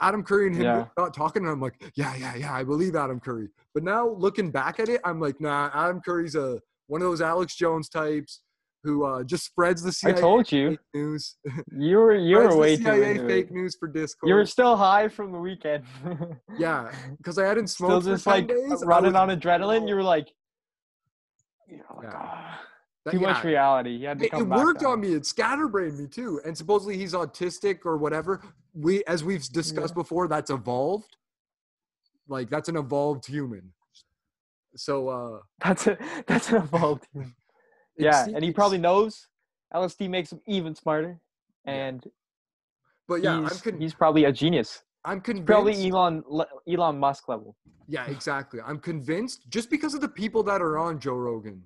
[0.00, 0.86] Adam Curry and him Yeah.
[0.96, 3.48] got talking, and I'm like yeah, yeah, yeah, I believe Adam Curry.
[3.74, 7.20] But now looking back at it, I'm like nah, Adam Curry's a one of those
[7.20, 8.40] Alex Jones types
[8.84, 10.70] who uh, just spreads the CIA I told you.
[10.70, 11.36] fake news.
[11.72, 14.28] You were you were way too CIA into fake news for Discord.
[14.28, 15.84] You were still high from the weekend.
[16.58, 18.84] Yeah, because I hadn't still smoked just for 10 like days.
[18.84, 19.88] Running was- on adrenaline.
[19.88, 20.28] You were like,
[21.68, 22.12] you know, like Yeah.
[22.16, 22.60] "Ah."
[23.04, 23.90] that- too much reality.
[23.90, 24.92] You had to It, come it worked down.
[24.92, 25.14] on me.
[25.14, 26.40] It scatterbrained me too.
[26.44, 28.42] And supposedly he's autistic or whatever.
[28.74, 31.16] We, as we've discussed before, that's evolved.
[32.26, 33.72] Like that's an evolved human.
[34.76, 37.06] So uh, That's a that's an evolved.
[37.12, 37.34] human.
[37.96, 39.26] yeah, se- and he probably knows
[39.74, 41.18] LSD makes him even smarter,
[41.64, 41.72] Yeah.
[41.72, 42.06] and
[43.08, 44.82] But yeah, I'm he's, con- he's probably a genius.
[45.04, 45.46] I'm convinced.
[45.46, 46.22] Probably Elon
[46.68, 47.56] Elon Musk level.
[47.86, 48.60] Yeah, exactly.
[48.64, 51.62] I'm convinced just because of the people that are on Joe Rogan,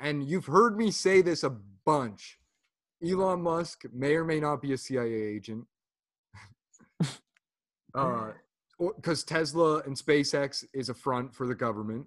[0.00, 1.50] and you've heard me say this a
[1.84, 2.38] bunch.
[3.06, 5.66] Elon Musk may or may not be a CIA agent.
[7.94, 8.30] uh,
[8.96, 12.06] because Tesla and SpaceX is a front for the government.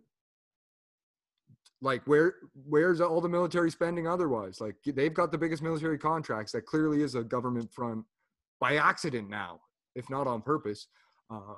[1.82, 2.36] Like where
[2.67, 4.60] where's all the military spending otherwise?
[4.60, 6.52] Like they've got the biggest military contracts.
[6.54, 8.04] That clearly is a government front
[8.60, 9.60] by accident now,
[9.98, 10.88] if not on purpose.
[11.30, 11.56] Uh,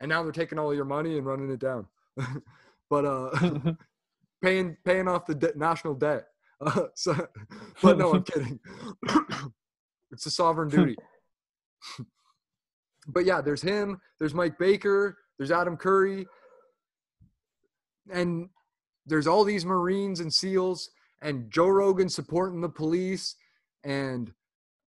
[0.00, 1.86] and now they're taking all your money and running it down.
[2.90, 3.30] but uh,
[4.42, 6.26] paying paying off the de- national debt.
[6.60, 7.26] Uh, so,
[7.82, 8.60] but no, I'm kidding.
[10.12, 10.96] it's a sovereign duty.
[13.08, 14.00] but yeah, there's him.
[14.18, 15.16] There's Mike Baker.
[15.38, 16.26] There's Adam Curry,
[18.10, 18.48] and
[19.06, 20.90] there's all these Marines and SEALs,
[21.22, 23.36] and Joe Rogan supporting the police,
[23.84, 24.32] and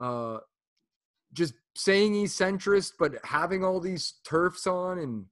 [0.01, 0.39] uh,
[1.31, 5.25] just saying he's centrist, but having all these TERFs on and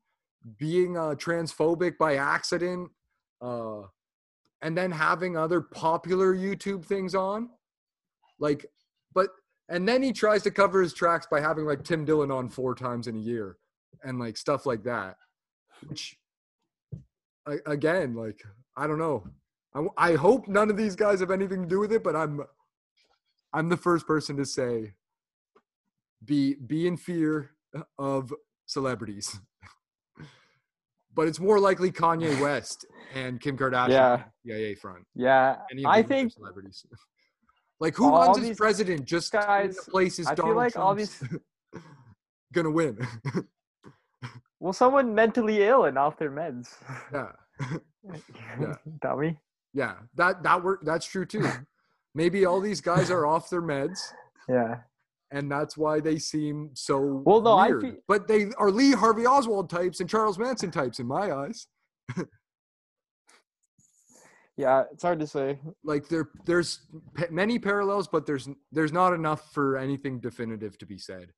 [0.58, 2.90] being uh, transphobic by accident,
[3.42, 3.82] uh,
[4.62, 7.50] and then having other popular YouTube things on,
[8.40, 8.66] like,
[9.14, 9.30] but
[9.70, 12.76] and then he tries to cover his tracks by having like Tim Dillon on four
[12.76, 13.58] times in a year,
[14.04, 15.16] and like stuff like that,
[15.88, 16.18] which,
[17.66, 18.42] again, like
[18.76, 19.28] I don't know.
[19.74, 22.42] I, I hope none of these guys have anything to do with it, but I'm,
[23.54, 24.94] I'm the first person to say
[26.26, 27.52] be be in fear
[27.98, 28.34] of
[28.66, 29.40] celebrities.
[31.16, 34.74] but it's more likely Kanye West and Kim Kardashian Yeah.
[34.82, 35.06] Front.
[35.16, 36.86] yeah, Any of I think celebrities.
[37.80, 39.06] like who runs as president?
[39.06, 41.24] Just guys, places I feel like all these
[42.54, 42.98] gonna win.
[44.60, 46.76] well, someone mentally ill and off their meds.
[47.14, 47.32] yeah,
[48.60, 48.76] Yeah.
[49.02, 49.38] Dummy.
[49.74, 49.96] yeah.
[50.16, 50.82] That that work.
[50.84, 51.48] That's true too.
[52.16, 54.00] Maybe all these guys are off their meds.
[54.48, 54.78] Yeah.
[55.32, 57.82] And that's why they seem so Well, no, I weird.
[57.82, 61.68] feel- but they are Lee Harvey Oswald types and Charles Manson types in my eyes.
[64.58, 65.58] Yeah, it's hard to say.
[65.86, 66.82] Like there, there's
[67.14, 71.32] p- many parallels, but there's there's not enough for anything definitive to be said.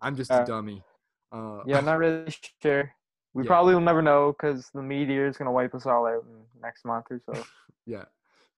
[0.00, 0.82] I'm just a Uh, dummy.
[1.30, 2.90] Uh, Yeah, I'm not really sure.
[3.34, 3.48] We Yeah.
[3.48, 6.86] probably will never know because the meteor is gonna wipe us all out in next
[6.86, 7.44] month or so.
[7.86, 8.04] yeah.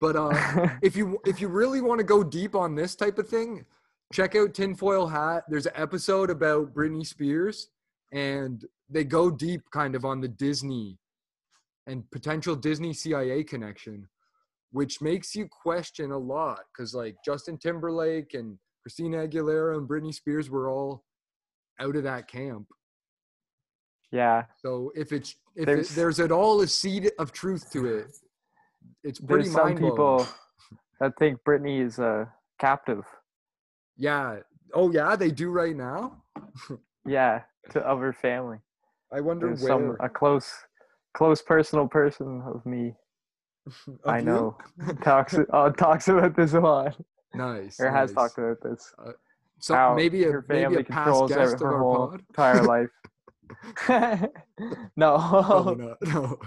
[0.01, 3.29] But uh, if you if you really want to go deep on this type of
[3.29, 3.65] thing,
[4.13, 5.45] check out Tinfoil Hat.
[5.49, 7.69] There's an episode about Britney Spears,
[8.13, 10.99] and they go deep kind of on the Disney
[11.87, 14.09] and potential Disney CIA connection,
[14.73, 20.15] which makes you question a lot because like Justin Timberlake and Christina Aguilera and Britney
[20.15, 21.05] Spears were all
[21.81, 22.67] out of that camp.
[24.13, 27.87] yeah, So if it's if There's- it, there's at all a seed of truth to
[27.87, 28.07] it,
[29.03, 30.27] it's pretty there's some mind people
[31.01, 33.05] that think Britney is a captive.
[33.97, 34.41] Yeah,
[34.75, 36.23] Oh yeah, they do right now.
[37.09, 38.59] Yeah, to other family.
[39.13, 39.69] I wonder There's where.
[39.69, 40.53] some a close,
[41.15, 42.97] close personal person of me.
[43.87, 44.57] of I know
[45.05, 46.97] talks uh, talks about this a lot,
[47.33, 47.79] nice.
[47.79, 48.15] or has nice.
[48.17, 48.93] talked about this.
[49.61, 52.23] So how maybe a her maybe a past controls her, guest her our whole pod.
[52.29, 52.91] entire life.
[54.97, 55.97] no.
[56.03, 56.39] No,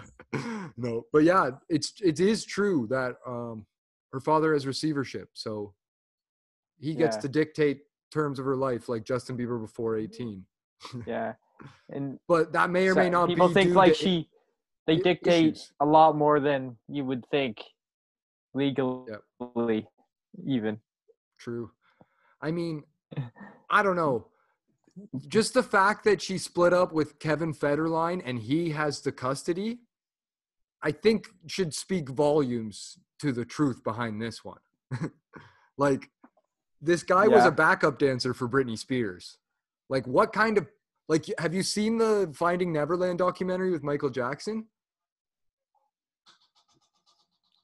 [0.76, 1.06] no.
[1.14, 3.66] But yeah, it's it is true that um
[4.12, 5.74] her father has receivership, so
[6.80, 7.22] he gets Yeah.
[7.22, 10.04] to dictate terms of her life like Justin Bieber before mm-hmm.
[10.04, 10.46] eighteen.
[11.06, 11.34] yeah,
[11.89, 14.30] and But that may or may not people think like she
[14.88, 15.72] they dictate issues.
[15.80, 17.62] a lot more than you would think
[18.54, 19.88] legally
[20.46, 20.80] even
[21.39, 21.72] True.
[22.42, 22.84] I mean,
[23.70, 24.28] I don't know.
[25.28, 29.80] Just the fact that she split up with Kevin Federline and he has the custody,
[30.84, 34.60] I think should speak volumes to the truth behind this one.
[35.78, 36.10] like,
[36.82, 39.38] this guy was a backup dancer for Britney Spears.
[39.89, 40.68] Like, what kind of
[41.08, 41.26] like?
[41.39, 44.68] Have you seen the Finding Neverland documentary with Michael Jackson?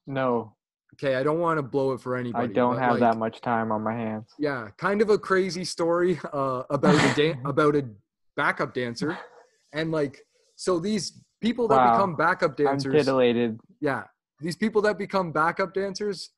[0.06, 0.52] no
[0.94, 2.44] Okay, I don't want to blow it for anybody.
[2.44, 5.64] i don't have like, that much time on my hands yeah kind of a crazy
[5.64, 7.84] story uh, about a dan- about a
[8.36, 9.18] backup dancer
[9.72, 10.20] and like
[10.54, 11.90] so these people that Wow.
[11.92, 12.92] become backup dancers.
[12.92, 14.04] i'm titillated yeah
[14.40, 16.30] these people that become backup dancers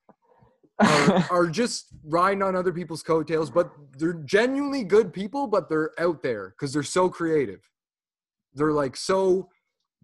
[0.80, 5.90] are, are just riding on other people's coattails but they're genuinely good people but they're
[5.98, 7.60] out there because they're so creative.
[8.54, 9.48] They're like so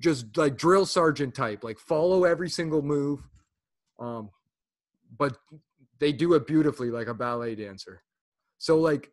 [0.01, 3.21] just like drill sergeant type like follow every single move
[4.01, 4.29] um
[5.17, 5.37] but
[6.01, 8.03] they do it beautifully like a ballet dancer.
[8.59, 9.11] So like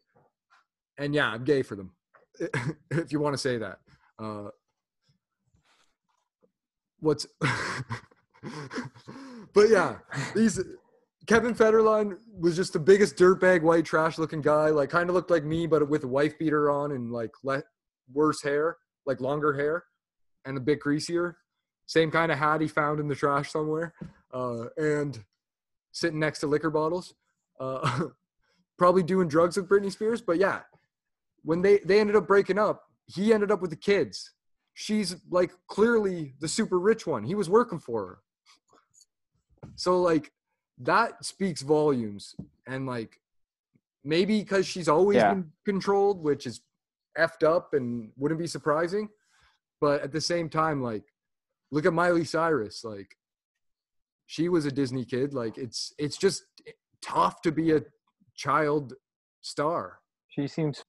[0.98, 1.94] and yeah i'm gay for them
[2.92, 3.80] if you want to say that.
[4.20, 4.50] Uh
[7.00, 7.26] what's
[9.54, 9.98] but yeah
[10.36, 10.60] these
[11.28, 15.30] kevin federline was just the biggest dirtbag white trash looking guy like kind of looked
[15.30, 17.64] like me but with a wife beater on and like le-
[18.12, 19.84] worse hair like longer hair
[20.46, 21.38] and a bit greasier.
[21.86, 23.94] Same kind of hat he found in the trash somewhere
[24.34, 25.24] uh, and
[25.92, 27.14] sitting next to liquor bottles
[27.60, 28.06] uh,
[28.78, 30.62] probably doing drugs with britney spears but yeah.
[31.44, 34.32] When they they ended up breaking up he ended up with the kids.
[34.74, 37.24] She's like clearly the super rich one.
[37.24, 38.20] He was working for her.
[39.76, 40.32] So like
[40.84, 42.36] that speaks volumes
[42.68, 43.20] and like
[44.04, 45.34] maybe because she's always Yeah.
[45.34, 46.62] been controlled which is
[47.18, 49.10] effed up and wouldn't be surprising
[49.80, 51.04] but at the same time like
[51.72, 53.16] look at miley cyrus like
[54.26, 56.44] she was a disney kid like it's it's just
[57.02, 57.82] tough to be a
[58.36, 58.94] child
[59.42, 60.84] star she seems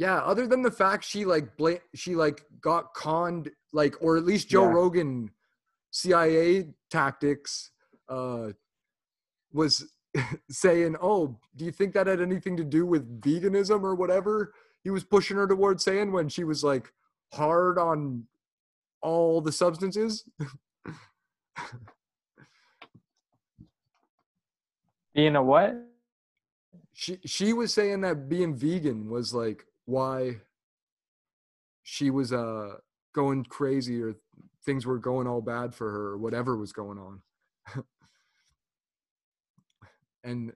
[0.00, 4.24] Yeah, other than the fact she like bla- she like got conned like or at
[4.24, 4.72] least Joe Yeah.
[4.74, 5.30] Rogan
[5.98, 7.70] CIA tactics
[8.08, 8.50] uh
[9.52, 9.92] was
[10.50, 14.52] saying, "Oh, do you think that had anything to do with veganism or whatever?"
[14.84, 16.92] He was pushing her towards saying when she was like
[17.32, 18.26] hard on
[19.02, 20.24] all the substances.
[25.14, 25.74] being a what
[26.92, 30.36] she she was saying that being vegan was like why
[31.82, 32.76] she was uh
[33.12, 34.14] going crazy or
[34.68, 37.22] things were going all bad for her or whatever was going on.
[40.24, 40.52] And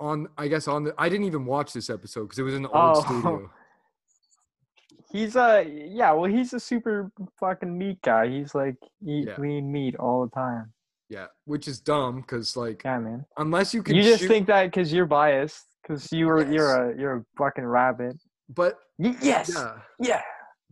[0.00, 2.62] on i guess on the i didn't even watch this episode because it was in
[2.62, 3.00] the old Oh.
[3.02, 3.50] studio.
[5.12, 8.28] He's a yeah well he's a super fucking meat guy.
[8.28, 9.40] He's like eat Yeah.
[9.40, 10.72] lean meat all the time.
[11.08, 13.24] Yeah which is dumb because like yeah man.
[13.38, 16.52] unless you can you just shoot- think that because you're biased because you were Yes.
[16.54, 18.16] you're a you're a fucking rabbit.
[18.60, 19.50] But yes!
[19.54, 19.74] Yeah.
[19.98, 20.22] Yeah!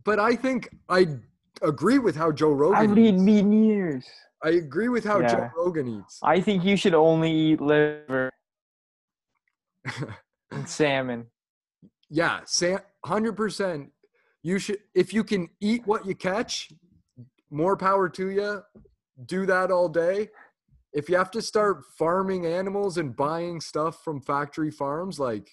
[0.05, 1.07] But i think i
[1.61, 2.91] agree with how joe Rogan.
[2.91, 4.05] i've eaten meat in years
[4.43, 8.31] i agree with how joe rogan eats i think you should only eat liver
[10.51, 11.27] and salmon
[12.09, 13.91] yeah, Sam, hundred percent.
[14.43, 16.71] You should, if you can eat what you catch,
[17.49, 18.61] more power to you.
[19.25, 20.29] Do that all day.
[20.93, 25.49] If you have to start farming animals and buying stuff from factory farms, like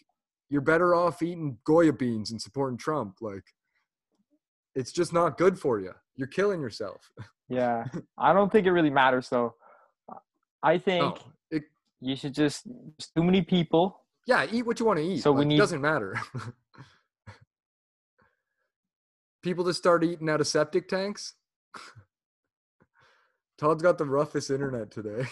[0.49, 3.17] you're better off eating Goya beans and supporting Trump.
[3.21, 3.45] Like,
[4.75, 5.93] it's just not good for you.
[6.16, 7.11] You're killing yourself.
[7.51, 7.85] yeah
[8.16, 9.55] i don't think it really matters though
[10.62, 11.18] i think
[11.51, 11.64] it,
[12.01, 12.64] you should just
[12.99, 15.22] just too many people yeah, eat what you want to eat.
[15.22, 16.18] So we need- it doesn't matter.
[19.43, 21.35] People that start eating out of septic tanks.
[23.59, 25.27] Todd's got the roughest internet today.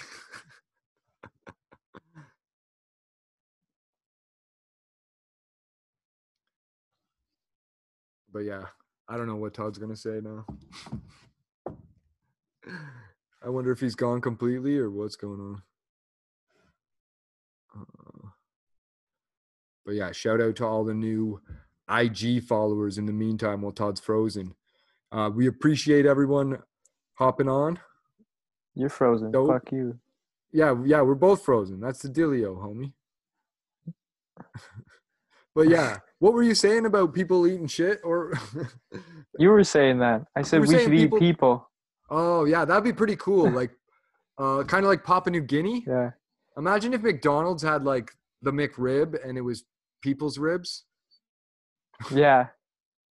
[8.31, 8.67] but yeah,
[9.09, 10.47] I don't know what Todd's gonna say now.
[13.45, 15.63] I wonder if he's gone completely or what's going on.
[19.85, 21.41] but yeah, shout out to all the new
[21.91, 24.55] IG followers in the meantime while Todd's frozen.
[25.11, 26.59] Uh, we appreciate everyone
[27.15, 27.79] hopping on.
[28.75, 29.31] You're frozen.
[29.31, 29.49] Dope.
[29.49, 29.99] Fuck you.
[30.53, 31.81] Yeah, yeah, we're both frozen.
[31.81, 32.93] That's the dealio, homie.
[35.55, 38.01] but yeah, what were you saying about people eating shit?
[38.05, 38.33] Or
[39.39, 40.25] You were saying that.
[40.37, 41.71] I said we should people- eat people.
[42.11, 43.51] oh yeah, that'd be pretty cool.
[43.61, 43.71] Like,
[44.39, 45.85] uh, kind of like Papua New Guinea.
[45.87, 46.11] Yeah.
[46.57, 48.11] Imagine if McDonald's had like
[48.43, 49.65] the McRib and it was
[50.03, 50.85] people's ribs.
[52.15, 52.47] Yeah.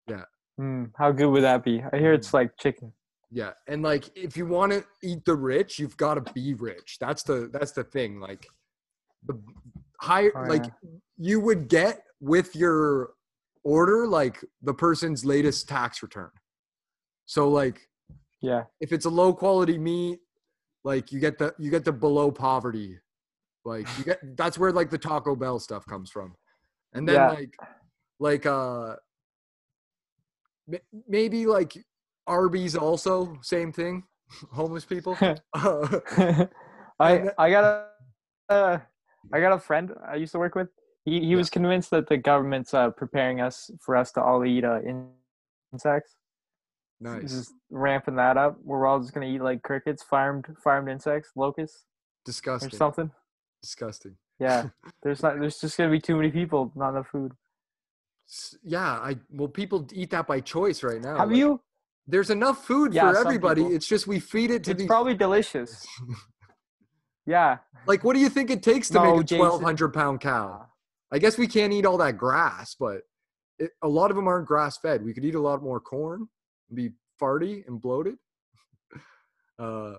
[0.09, 0.23] Yeah.
[0.59, 1.81] Mm, how good would that be?
[1.93, 2.91] I hear it's like chicken.
[3.29, 6.97] Yeah, and like if you want to eat the rich, you've got to be rich.
[6.99, 8.19] That's the that's the thing.
[8.19, 8.47] Like
[9.25, 9.39] the
[10.01, 10.65] higher, Oh, like
[11.17, 13.13] you would get with your
[13.63, 16.30] order, like the person's latest tax return.
[17.26, 17.89] So like
[18.41, 18.63] Yeah.
[18.80, 20.19] if it's a low quality meat,
[20.84, 22.99] like you get the you get the below poverty.
[23.65, 26.36] Like you get that's where like the Taco Bell stuff comes from.
[26.93, 27.28] And then Yeah.
[27.30, 27.55] like
[28.19, 28.95] like uh
[31.07, 31.74] maybe like
[32.28, 34.03] Arby's also same thing.
[34.53, 35.17] Homeless people.
[35.53, 35.99] Uh,
[36.99, 37.63] I I got
[38.49, 38.80] a uh,
[39.34, 40.69] I got a friend I used to work with.
[41.06, 41.38] He he Yeah.
[41.38, 44.80] was convinced that the government's uh, preparing us for us to all eat uh,
[45.74, 46.16] insects.
[46.99, 47.32] nice.
[47.32, 48.58] Just ramping that up.
[48.64, 51.86] We're all just gonna eat like crickets, farmed farmed insects, locusts,
[52.26, 52.68] Disgusting.
[52.68, 53.12] or something.
[53.62, 54.16] Disgusting.
[54.39, 54.70] Yeah.
[55.04, 55.39] There's not.
[55.39, 57.32] There's just gonna be too many people, not enough food.
[58.64, 61.18] Yeah, I well people eat that by choice right now.
[61.18, 61.62] Have Like, you?
[62.08, 63.62] There's enough food Yeah, for everybody.
[63.62, 63.76] people.
[63.76, 64.72] It's just we feed it to the.
[64.72, 65.86] It's these probably delicious.
[67.28, 67.60] Yeah.
[67.86, 70.66] Like, what do you think it takes to No, make a twelve hundred pound cow?
[71.12, 73.01] I guess we can't eat all that grass, but
[73.59, 75.03] it, a lot of them aren't grass fed.
[75.03, 76.28] We could eat a lot more corn,
[76.70, 76.91] and be
[77.22, 78.16] farty and bloated.
[79.59, 79.93] Uh,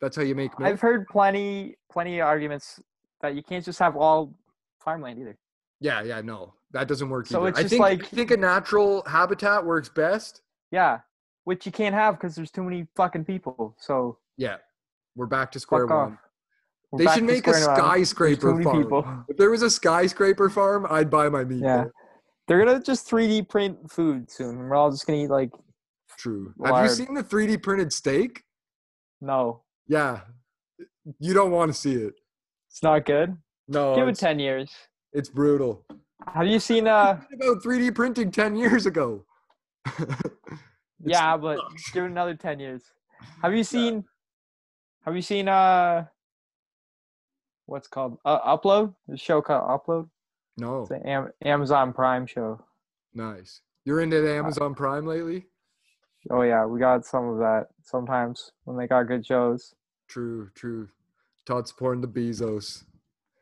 [0.00, 0.70] that's how you make milk.
[0.70, 2.80] I've heard plenty plenty of arguments
[3.22, 4.34] that you can't just have all
[4.78, 5.38] farmland either.
[5.80, 7.26] yeah, yeah, no, that doesn't work.
[7.26, 7.48] So either.
[7.48, 10.42] it's I just think like- I think a natural habitat works best.
[10.70, 10.98] Yeah.
[11.44, 13.74] Which you can't have because there's too many fucking people.
[13.78, 14.56] So Yeah,
[15.16, 16.12] we're back to square fuck one.
[16.12, 16.18] off.
[16.98, 17.76] We're They should make a square one.
[17.96, 18.82] There's skyscraper farm.
[18.82, 19.24] people.
[19.28, 21.60] If there was a skyscraper farm, I'd buy my meat.
[21.62, 21.76] Yeah.
[21.76, 21.92] there.
[22.46, 24.58] They're gonna just 3D print food soon.
[24.58, 25.50] We're all just gonna eat like
[26.16, 26.54] True.
[26.64, 28.42] Have you seen the 3D printed steak?
[29.20, 29.62] no.
[29.86, 30.20] Yeah.
[31.18, 32.14] You don't want to see it.
[32.70, 33.36] It's not good.
[33.68, 34.70] No, Give it ten years.
[35.12, 35.84] it's brutal.
[36.32, 39.24] Have you seen uh about 3D printing 10 years ago?
[41.06, 41.58] Yeah, but
[41.92, 42.82] give it another ten years.
[43.42, 44.04] Have you seen
[45.04, 46.06] have you seen uh
[47.66, 48.94] what's called uh, upload?
[49.08, 50.08] The show called Upload?
[50.56, 52.62] No, It's an Am- Amazon Prime show.
[53.14, 53.60] nice.
[53.84, 55.46] You're into the Amazon Prime lately?
[56.30, 59.74] Oh yeah, we got some of that sometimes when they got good shows.
[60.08, 60.88] True, true.
[61.44, 62.84] Todd's supporting the Bezos.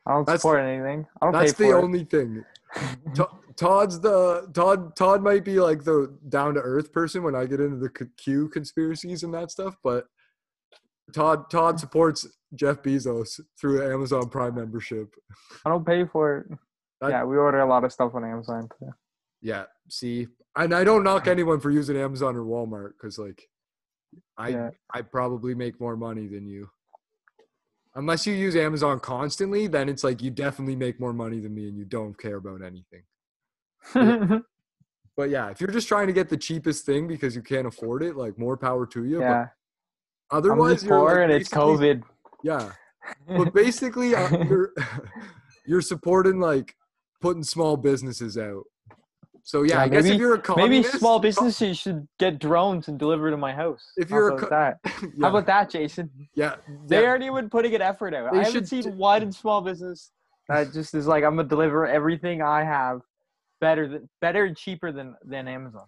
[0.04, 1.06] I don't That's- support anything.
[1.20, 2.44] I don't That's pay the for only thing.
[3.56, 4.96] Todd's the Todd.
[4.96, 8.48] Todd might be like the down to earth person when I get into the Q
[8.48, 10.06] conspiracies and that stuff, but
[11.12, 15.14] Todd Todd supports Jeff Bezos through Amazon Prime membership.
[15.64, 16.58] I don't pay for it.
[17.00, 18.68] That- yeah, we order a lot of stuff on Amazon.
[18.78, 18.90] Too.
[19.40, 23.48] Yeah, see, and I don't knock anyone for using Amazon or Walmart because like,
[24.36, 24.70] I Yeah.
[24.92, 26.68] I probably make more money than you.
[27.94, 31.68] Unless you use Amazon constantly, then it's like you definitely make more money than me
[31.68, 33.02] and you don't care about anything.
[35.14, 38.02] But yeah, if you're just trying to get the cheapest thing because you can't afford
[38.02, 39.20] it, like more power to you.
[39.20, 39.52] yeah, But
[40.32, 42.02] otherwise, you're poor like, and it's COVID.
[42.42, 42.72] Yeah,
[43.28, 44.72] but basically, uh, you're
[45.66, 46.74] you're supporting like
[47.20, 48.64] putting small businesses out.
[49.44, 52.86] So yeah, Yeah, I guess maybe- if you're a Maybe small businesses should get drones
[52.88, 53.82] and deliver to my house.
[53.96, 54.78] If How you're a about co- that?
[55.02, 56.10] yeah, How about that, Jason?
[56.34, 56.56] yeah,
[56.86, 58.32] They yeah, aren't even putting an effort out.
[58.32, 60.12] They I haven't seen d- one small business
[60.48, 63.00] that just is like, I'm gonna deliver everything I have
[63.60, 65.86] better than better and cheaper than than Amazon.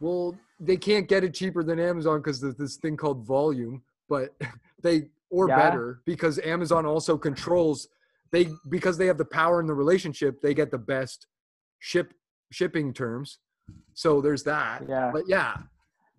[0.00, 4.34] Well, they can't get it cheaper than Amazon because there's this thing called volume, but
[4.82, 5.56] they or Yeah.
[5.56, 7.88] better because Amazon also controls
[8.32, 11.26] they because they have the power in the relationship, they get the best
[11.78, 12.12] ship
[12.52, 13.38] shipping terms.
[13.94, 14.84] So there's that.
[14.88, 15.10] Yeah.
[15.12, 15.56] But yeah.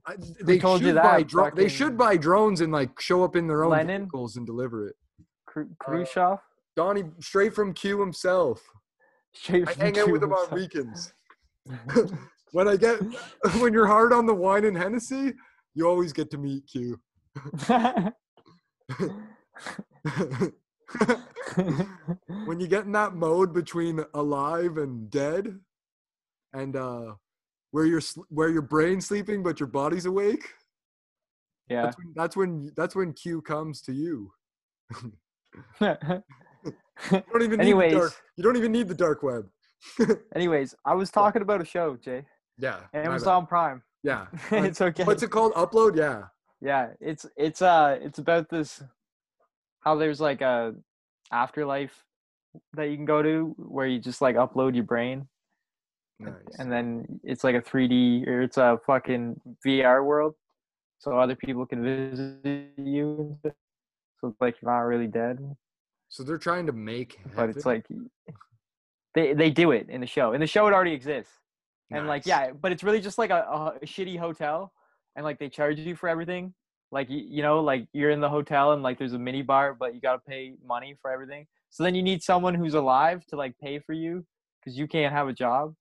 [0.05, 3.35] I- They told you should buy dro- they should buy drones and like show up
[3.35, 4.03] in their own Lenin?
[4.03, 4.95] vehicles and deliver it.
[5.45, 6.39] Kru- uh, Khrushchev,
[6.75, 8.61] Donnie straight from Q himself.
[9.33, 11.13] straight I from hang out with him on weekends.
[12.51, 12.99] when I get
[13.59, 15.33] when you're hard on the wine and Hennessy,
[15.73, 16.99] you always get to meet Q.
[22.45, 25.59] when you get in that mode between alive and dead,
[26.53, 27.13] and uh,
[27.71, 30.53] where you're sl- where your brain's sleeping but your body's awake,
[31.69, 31.83] yeah.
[31.83, 34.31] that's when, that's when that's when Q comes to you.
[37.11, 38.13] You don't even need the dark.
[38.37, 39.47] You don't even need the dark web.
[40.35, 42.25] Anyways, I was talking about a show, Jay.
[42.57, 42.79] Yeah.
[42.93, 43.83] Amazon Prime.
[44.03, 44.27] Yeah.
[44.51, 45.03] it's okay.
[45.03, 45.53] What's it called?
[45.53, 45.95] Upload?
[45.97, 46.23] Yeah.
[46.59, 48.81] Yeah, it's it's uh it's about this
[49.81, 50.73] how there's like a
[51.31, 52.03] afterlife
[52.73, 55.27] that you can go to where you just like upload your brain
[56.19, 56.33] Nice.
[56.57, 60.33] and then it's like a 3D or it's a fucking VR world
[60.97, 65.37] so other people can visit you so it's like you're not really dead
[66.09, 67.85] So they're trying to make but it's like
[69.13, 71.33] they they do it in the show in the show it already exists
[71.91, 74.73] and like yeah but it's really just like a, a shitty hotel
[75.15, 76.53] and like they charge you for everything
[76.91, 79.73] like you, you know like you're in the hotel and like there's a mini bar
[79.73, 83.25] but you got to pay money for everything so then you need someone who's alive
[83.25, 84.25] to like pay for you
[84.59, 85.73] because you can't have a job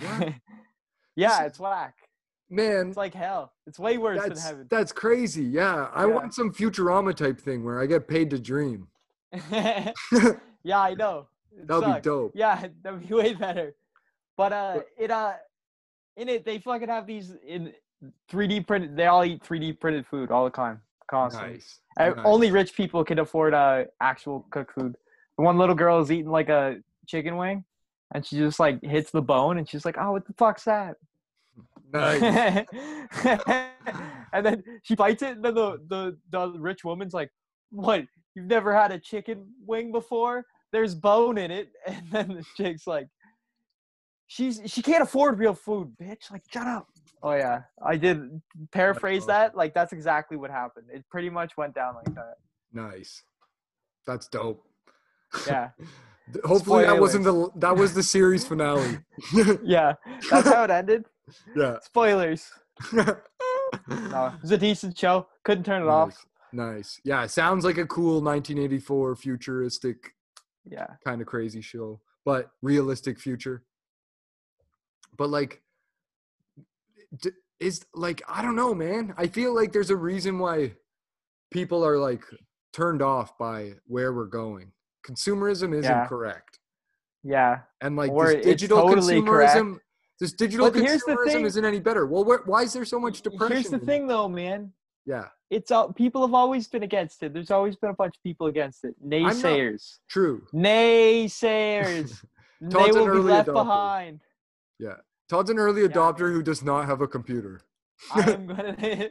[0.00, 0.32] What?
[1.16, 1.94] yeah it's whack
[2.50, 5.42] Man, it's like hell it's way worse than heaven that's crazy.
[5.44, 6.12] Yeah, I Yeah.
[6.14, 8.88] want some Futurama type thing where I get paid to dream.
[9.50, 12.32] yeah i know It That'd be dope.
[12.34, 13.74] Yeah, that'd be way better.
[14.36, 15.34] But uh, it uh,
[16.16, 17.72] in it they fucking have these in
[18.30, 18.96] 3D printed.
[18.96, 20.80] They all eat 3D printed food all the time,
[21.10, 21.54] constantly.
[21.54, 21.80] Nice.
[21.98, 22.16] Uh, nice.
[22.24, 24.96] Only rich people can afford uh actual cooked food.
[25.36, 27.64] The one little girl is eating like a chicken wing,
[28.14, 30.96] and she just like hits the bone, and she's like, "Oh, what the fuck's that?"
[31.92, 32.22] Nice.
[34.32, 37.30] and then she bites it, and then the, the the rich woman's like,
[37.70, 38.06] "What?
[38.34, 40.46] You've never had a chicken wing before?
[40.72, 43.08] There's bone in it." And then the chick's like,
[44.32, 46.30] "She's she can't afford real food, bitch.
[46.30, 46.88] Like, shut up."
[47.22, 49.54] Oh yeah, I did paraphrase that.
[49.54, 50.86] Like that's exactly what happened.
[50.90, 52.36] It pretty much went down like that.
[52.72, 53.22] Nice.
[54.06, 54.64] That's dope.
[55.46, 55.68] Yeah,
[56.32, 58.98] Th- Hopefully that wasn't the that was the series finale.
[59.62, 59.94] yeah.
[60.30, 61.04] That's how it ended.
[61.56, 61.76] yeah.
[61.82, 62.50] Spoilers.
[62.94, 65.26] No, it was a decent show.
[65.44, 66.08] Couldn't turn it off.
[66.52, 66.74] Nice.
[66.74, 67.00] Nice.
[67.04, 69.96] Yeah, sounds like a cool 1984 futuristic
[70.64, 70.86] Yeah.
[71.04, 73.62] kind of crazy show, but realistic future.
[75.16, 75.62] But like,
[77.60, 79.14] is like I don't know, man.
[79.16, 80.72] I feel like there's a reason why
[81.50, 82.24] people are like
[82.72, 84.72] turned off by where we're going.
[85.06, 86.06] Consumerism isn't Yeah.
[86.06, 86.58] correct,
[87.22, 87.60] Yeah.
[87.80, 89.78] and like Or this digital totally consumerism,
[90.20, 92.06] this digital But consumerism isn't any better.
[92.06, 93.56] Well, where, why is there so much depression?
[93.56, 94.72] Here's the in- thing, though, man.
[95.04, 97.34] Yeah, It's all people have always been against it.
[97.34, 98.94] There's always been a bunch of people against it.
[99.04, 99.98] Naysayers.
[100.08, 100.46] true.
[100.54, 102.24] Naysayers.
[102.60, 104.20] they will be left behind.
[105.28, 106.32] Todd's an early adopter man.
[106.32, 107.60] who does not have a computer.
[108.12, 109.08] I'm gonna.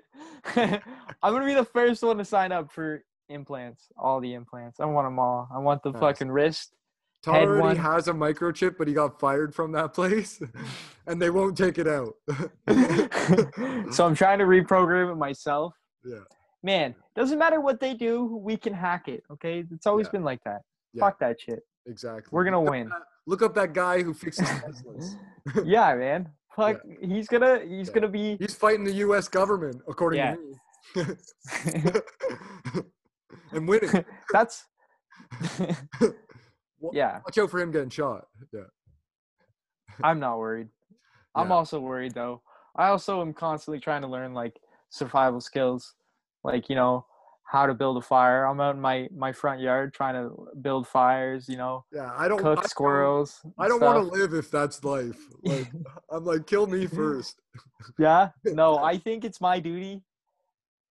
[1.24, 3.88] I'm gonna be the first one to sign up for implants.
[3.98, 4.80] All the implants.
[4.80, 5.48] I want them all.
[5.54, 6.00] I want the Nice.
[6.00, 6.74] fucking wrist.
[7.24, 7.76] Todd Head already one.
[7.78, 10.42] has a microchip, but he got fired from that place,
[11.08, 12.14] and they won't take it out.
[13.92, 15.74] so I'm trying to reprogram it myself.
[16.04, 16.20] Yeah.
[16.64, 19.24] Man, doesn't matter what they do, we can hack it.
[19.32, 20.12] Okay, it's always Yeah.
[20.14, 20.62] been like that.
[20.94, 21.02] Yeah.
[21.06, 21.60] Fuck that shit.
[21.88, 22.30] Exactly.
[22.32, 22.90] We're gonna Look up win.
[22.90, 25.16] that- Look up that guy who fixes Teslas.
[25.66, 26.30] yeah, man.
[26.56, 27.94] Fuck, he's gonna he's Yeah.
[27.94, 28.36] gonna be.
[28.40, 29.28] He's fighting the U.S.
[29.28, 30.36] government, according Yeah.
[30.96, 31.16] to me,
[33.54, 34.04] and winning.
[34.32, 34.66] That's.
[36.92, 38.26] Yeah, Watch out for him getting shot.
[38.52, 38.62] Yeah.
[40.04, 40.68] I'm not worried.
[41.36, 42.42] I'm also worried though.
[42.76, 44.60] I also am constantly trying to learn like
[44.90, 45.94] survival skills,
[46.44, 47.06] like you know
[47.52, 48.46] how to build a fire.
[48.46, 50.32] I'm out in my my front yard trying to
[50.62, 51.50] build fires.
[51.50, 52.10] You know, Yeah.
[52.18, 52.40] I don't.
[52.40, 53.42] I cook don't- squirrels.
[53.60, 55.20] I don't want to live if that's life.
[55.44, 55.72] Like,
[56.10, 57.42] I'm like, kill me first.
[58.00, 58.30] Yeah.
[58.46, 60.02] No, I think it's my duty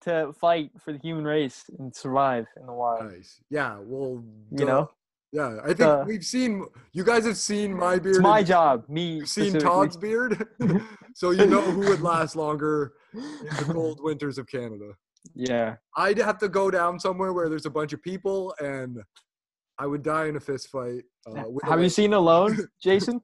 [0.02, 3.10] to fight for the human race and survive in the wild.
[3.12, 3.40] Nice.
[3.48, 3.78] Yeah.
[3.80, 4.22] Well.
[4.50, 4.90] You know.
[5.32, 5.58] Yeah.
[5.62, 6.04] I think Duh.
[6.06, 6.66] we've seen.
[6.92, 8.16] You guys have seen my beard.
[8.16, 8.84] it's my job.
[8.88, 9.18] Me.
[9.18, 9.58] You've seen.
[9.58, 10.46] Todd's beard,
[11.14, 13.20] so you know who would last longer in
[13.58, 14.90] the cold winters of Canada.
[15.34, 15.76] Yeah.
[15.96, 18.98] I'd have to go down somewhere where there's a bunch of people, and
[19.78, 21.04] I would die in a fist fight.
[21.26, 23.20] Uh, Have you seen Alone, Jason?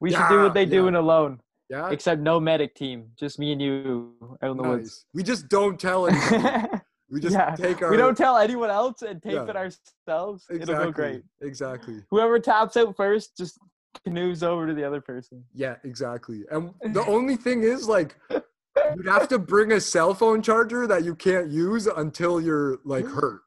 [0.00, 0.88] We should do what they do yeah.
[0.88, 1.40] in Alone,
[1.70, 1.88] Yeah.
[1.90, 5.06] except no medic team, just me and you out in the woods.
[5.14, 6.80] We just don't tell anyone.
[7.08, 7.90] We just Yeah, take our.
[7.92, 9.44] we don't tell anyone else and tape Yeah.
[9.48, 10.44] it ourselves.
[10.50, 11.22] exactly, It'll go great.
[11.40, 12.02] Exactly.
[12.10, 13.58] Whoever taps out first just
[14.04, 15.44] canoes over to the other person.
[15.54, 16.42] Yeah, exactly.
[16.50, 18.16] And the only thing is, like,
[18.96, 23.06] you'd have to bring a cell phone charger that you can't use until you're like
[23.06, 23.42] hurt.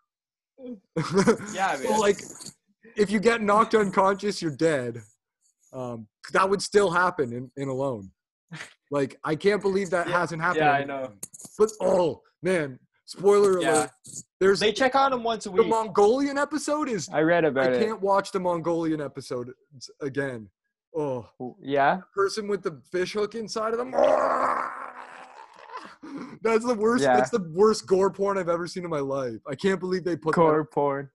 [1.54, 2.22] Yeah, so, like,
[2.98, 5.02] if you get knocked unconscious, you're dead.
[5.72, 8.12] Um, that would still happen in, in alone.
[8.92, 10.66] Like, I can't believe that Yeah, hasn't happened.
[10.66, 11.14] yeah, I know.
[11.58, 13.72] But oh man, spoiler Yeah.
[13.72, 13.90] alert.
[14.40, 15.64] There's They check on him once a week.
[15.64, 15.70] the.
[15.70, 17.82] Mongolian episode is I read I about it.
[17.82, 19.52] I can't watch the Mongolian episode
[20.02, 20.50] again.
[20.98, 21.28] Oh,
[21.62, 22.02] Yeah.
[22.16, 23.94] person with the fish hook inside of them.
[26.42, 27.04] That's the worst.
[27.04, 27.16] Yeah.
[27.18, 29.40] That's the worst gore porn I've ever seen in my life.
[29.48, 30.72] I can't believe they put Core that.
[30.72, 31.10] porn.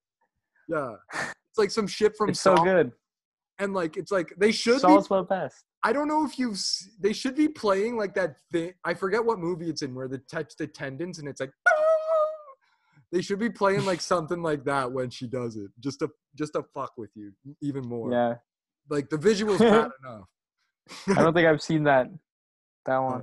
[0.68, 2.93] Yeah, it's like some shit from It's so good.
[3.59, 5.64] and like it's like they should be Saul's what best.
[5.82, 6.59] I don't know if you've.
[7.01, 8.72] They should be playing like that thing.
[8.85, 11.51] I forget what movie it's in where they touch the tendons and it's like.
[13.12, 16.55] They should be playing like something like that when she does it, just to just
[16.55, 17.30] to fuck with you
[17.62, 18.11] even more.
[18.11, 18.35] Yeah,
[18.91, 20.24] Like the visuals bad enough.
[21.16, 22.09] I don't think I've seen that.
[22.87, 23.22] That one.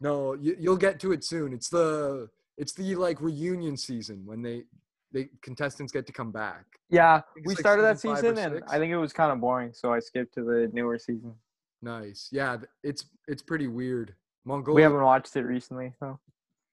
[0.00, 1.52] No, you, you'll get to it soon.
[1.52, 4.64] It's the it's the like reunion season when they
[5.12, 6.64] they contestants get to come back.
[6.88, 8.72] Yeah, we like started that season or season, and six.
[8.72, 11.34] I think it was kind of boring, so I skipped to the newer season.
[11.82, 12.28] Nice.
[12.32, 14.14] Yeah, it's it's pretty weird.
[14.44, 14.74] Mongolia.
[14.74, 16.18] We haven't watched it recently, so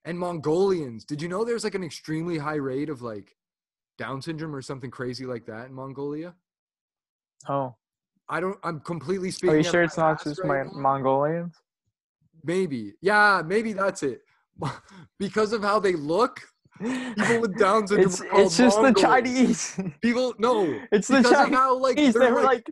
[0.06, 1.04] and Mongolians.
[1.04, 3.36] Did you know there's like an extremely high rate of like
[3.98, 6.34] Down syndrome or something crazy like that in Mongolia?
[7.50, 7.76] oh,
[8.30, 8.58] I don't.
[8.64, 9.56] I'm completely speaking.
[9.56, 10.80] are you sure it's not just right my now.
[10.80, 11.56] Mongolians?
[12.44, 12.94] Maybe.
[13.02, 14.22] Yeah, maybe that's it.
[15.20, 16.42] because of how they look,
[16.80, 18.08] people with Down syndrome.
[18.08, 19.80] It's it's just the Chinese.
[20.02, 20.80] People no.
[20.92, 21.56] It's the of Chinese.
[21.56, 22.70] how like They they're like, like,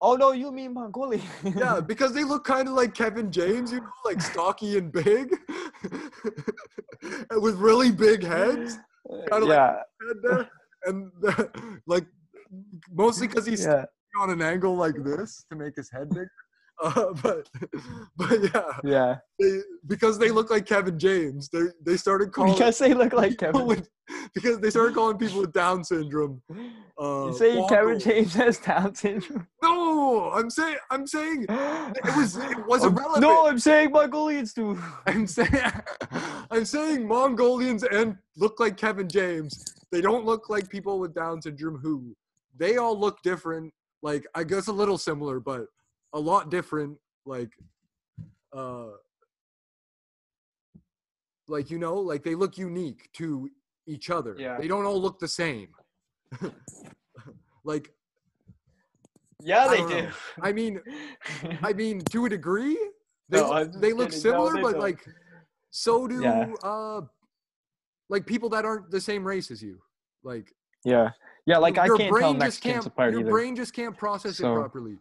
[0.00, 1.22] "Oh no, you mean Mongolian.
[1.44, 5.34] yeah, because they look kind of like Kevin James, you know, like stocky and big,
[7.30, 8.78] and with really big heads.
[9.10, 9.76] Uh, kinda like- yeah,
[10.06, 10.48] head there,
[10.86, 11.10] and
[11.86, 12.06] like
[12.92, 13.84] mostly because he's yeah,
[14.20, 16.30] on an angle like this to make his head bigger.
[16.82, 17.48] Uh, but
[18.16, 19.16] but yeah, yeah.
[19.38, 23.32] they, because they look like Kevin James, they they started calling Because they look like
[23.38, 23.66] people Kevin.
[23.66, 23.88] with,
[24.34, 26.42] because they started calling people with Down syndrome.
[27.00, 29.46] Uh, you say Kevin James has Down syndrome?
[29.62, 33.20] No, I'm saying I'm saying it was it was Oh, irrelevant.
[33.20, 34.80] No, I'm saying Mongolians do.
[35.06, 35.50] I'm saying
[36.50, 39.64] I'm saying Mongolians and look like Kevin James.
[39.92, 42.14] They don't look like people with Down syndrome who
[42.56, 43.72] they all look different.
[44.02, 45.66] Like I guess a little similar, but
[46.12, 46.96] a lot different.
[47.26, 47.50] Like
[48.52, 48.88] uh
[51.48, 53.48] like you know, like they look unique to
[53.86, 54.36] each other.
[54.38, 54.56] Yeah.
[54.58, 55.68] They don't all look the same.
[57.64, 57.92] like
[59.42, 60.02] Yeah, they don't do.
[60.02, 60.10] know.
[60.42, 60.80] I mean
[61.62, 62.78] I mean to a degree
[63.28, 64.30] they No, look, they look kidding.
[64.30, 64.80] No, similar they but don't.
[64.80, 65.04] like
[65.70, 66.52] so do Yeah.
[66.62, 67.00] uh
[68.08, 69.78] like people that aren't the same race as you
[70.24, 70.52] like
[70.82, 71.10] yeah,
[71.44, 71.58] yeah.
[71.58, 73.30] Like I can't tell brain just Mexicans can't apart your either.
[73.30, 74.98] brain just can't process So- it properly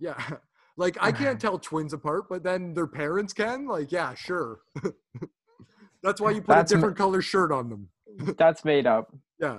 [0.00, 0.18] yeah
[0.76, 3.66] like i can't tell twins apart but then their parents can?
[3.66, 4.60] Like yeah sure.
[6.02, 7.90] That's why you put That's a different color shirt on them.
[8.38, 9.14] That's made up.
[9.38, 9.58] yeah.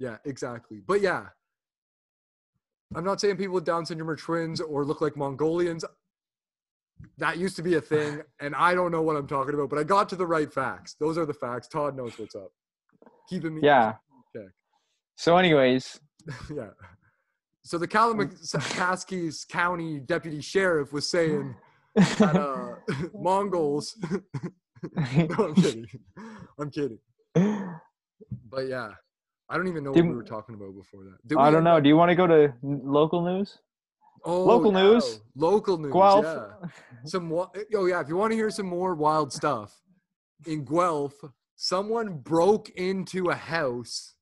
[0.00, 0.82] Yeah exactly.
[0.86, 1.26] But yeah.
[2.96, 5.84] I'm not saying people with down syndrome are twins or look like mongolians.
[7.18, 9.78] That used to be a thing and i don't know what i'm talking about but
[9.78, 10.96] i got to the right facts.
[10.98, 11.68] Those are the facts.
[11.68, 12.50] Todd knows what's up.
[13.28, 13.94] Keeping me Yeah.
[14.34, 14.50] check.
[15.16, 16.00] So, anyways,
[16.52, 16.70] yeah
[17.64, 21.54] so the kalamazoo county deputy sheriff was saying
[21.94, 22.74] that uh,
[23.14, 23.96] mongols
[24.96, 25.86] no i'm kidding
[26.58, 26.98] i'm kidding
[28.50, 28.90] but yeah
[29.48, 31.76] i don't even know Did- what we were talking about before that I don't know.
[31.76, 33.58] up- Do you want to go to local news?
[34.24, 35.20] Oh, Local yeah, news?
[35.34, 35.92] Local news.
[35.92, 36.24] Guelph.
[36.24, 36.68] Yeah.
[37.06, 37.32] Some.
[37.32, 38.00] Oh yeah.
[38.00, 39.76] If you want to hear some more wild stuff,
[40.46, 41.14] in Guelph,
[41.56, 44.14] someone broke into a house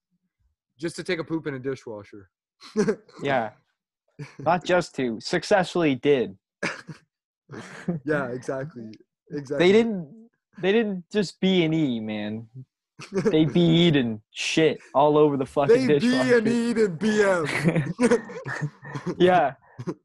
[0.78, 2.30] just to take a poop in a dishwasher.
[3.22, 3.50] Yeah.
[4.38, 5.18] Not just to.
[5.20, 6.36] Successfully did.
[8.04, 8.28] yeah.
[8.28, 8.92] Exactly.
[9.30, 9.66] Exactly.
[9.66, 10.28] They didn't.
[10.60, 12.46] They didn't just B and E, man.
[13.12, 16.38] They be eating shit all over the fucking They B dishwasher.
[16.38, 18.22] and E and BM.
[19.18, 19.54] yeah.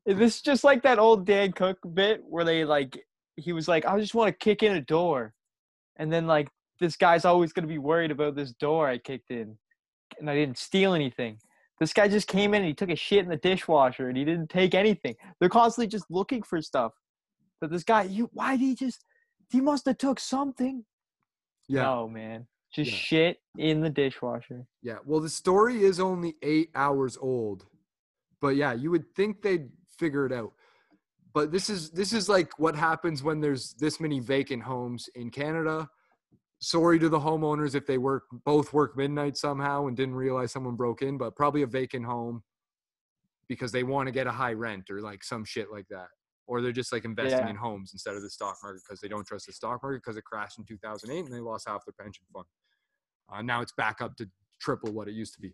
[0.05, 2.97] This is just like that old Dane Cook bit where they like
[3.35, 5.33] he was like, I just want to kick in a door.
[5.97, 6.47] And then like
[6.79, 9.57] this guy's always gonna be worried about this door I kicked in.
[10.19, 11.37] And I didn't steal anything.
[11.79, 14.23] This guy just came in and he took a shit in the dishwasher and he
[14.23, 15.15] didn't take anything.
[15.39, 16.93] They're constantly just looking for stuff.
[17.59, 19.03] But this guy, you why did he just
[19.51, 20.85] he must have took something.
[21.67, 21.83] yeah.
[21.83, 22.47] No, man.
[22.73, 22.97] Just Yeah.
[22.97, 24.65] shit in the dishwasher.
[24.81, 24.97] Yeah.
[25.05, 27.65] Well, the story is only eight hours old,
[28.41, 30.53] but yeah, you would think they'd figure it out.
[31.33, 35.29] But this is this is like what happens when there's this many vacant homes in
[35.29, 35.89] Canada.
[36.59, 40.75] Sorry to the homeowners if they work both work midnight somehow and didn't realize someone
[40.75, 42.43] broke in, but probably a vacant home
[43.47, 46.07] because they want to get a high rent or like some shit like that.
[46.47, 47.49] Or they're just like investing Yeah.
[47.49, 50.17] in homes instead of the stock market because they don't trust the stock market because
[50.17, 52.45] it crashed in 2008 and they lost half their pension fund.
[53.31, 54.29] Uh, now it's back up to
[54.61, 55.53] triple what it used to be.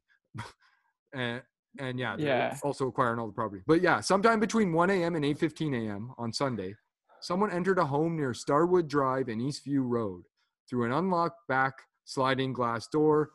[1.13, 1.41] and
[1.79, 2.57] and yeah, Yeah.
[2.63, 3.63] also acquiring all the property.
[3.65, 5.15] But yeah, sometime between 1 a.m.
[5.15, 6.13] and 8:15 a.m.
[6.17, 6.75] on Sunday,
[7.21, 10.23] someone entered a home near Starwood Drive and Eastview Road
[10.71, 11.73] through an unlocked back
[12.05, 13.29] sliding glass door.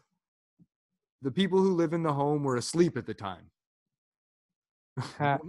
[1.22, 3.51] The people who live in the home were asleep at the time.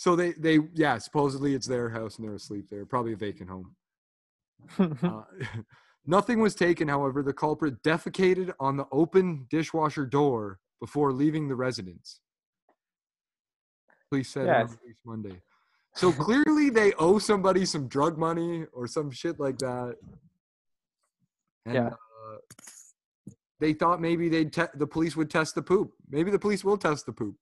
[0.00, 3.50] So they they yeah, supposedly it's their house and they're asleep there, probably a vacant
[3.50, 3.76] home.
[5.02, 5.24] Uh,
[6.06, 7.22] nothing was taken, however.
[7.22, 12.20] The culprit defecated on the open dishwasher door before leaving the residence.
[14.08, 15.42] Police said release Monday.
[15.96, 19.96] So clearly they owe somebody some drug money or some shit like that.
[21.66, 21.86] And, Yeah.
[21.88, 22.36] Uh,
[23.60, 25.92] they thought maybe they would te- the police would test the poop.
[26.08, 27.34] Maybe the police will test the poop.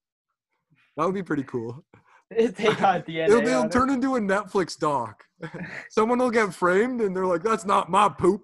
[0.97, 1.85] That would be pretty cool.
[2.31, 3.25] they got DNA.
[3.29, 3.73] It'll, it'll it.
[3.73, 5.23] turn into a Netflix doc.
[5.91, 8.43] Someone will get framed and they're like, "That's not my poop.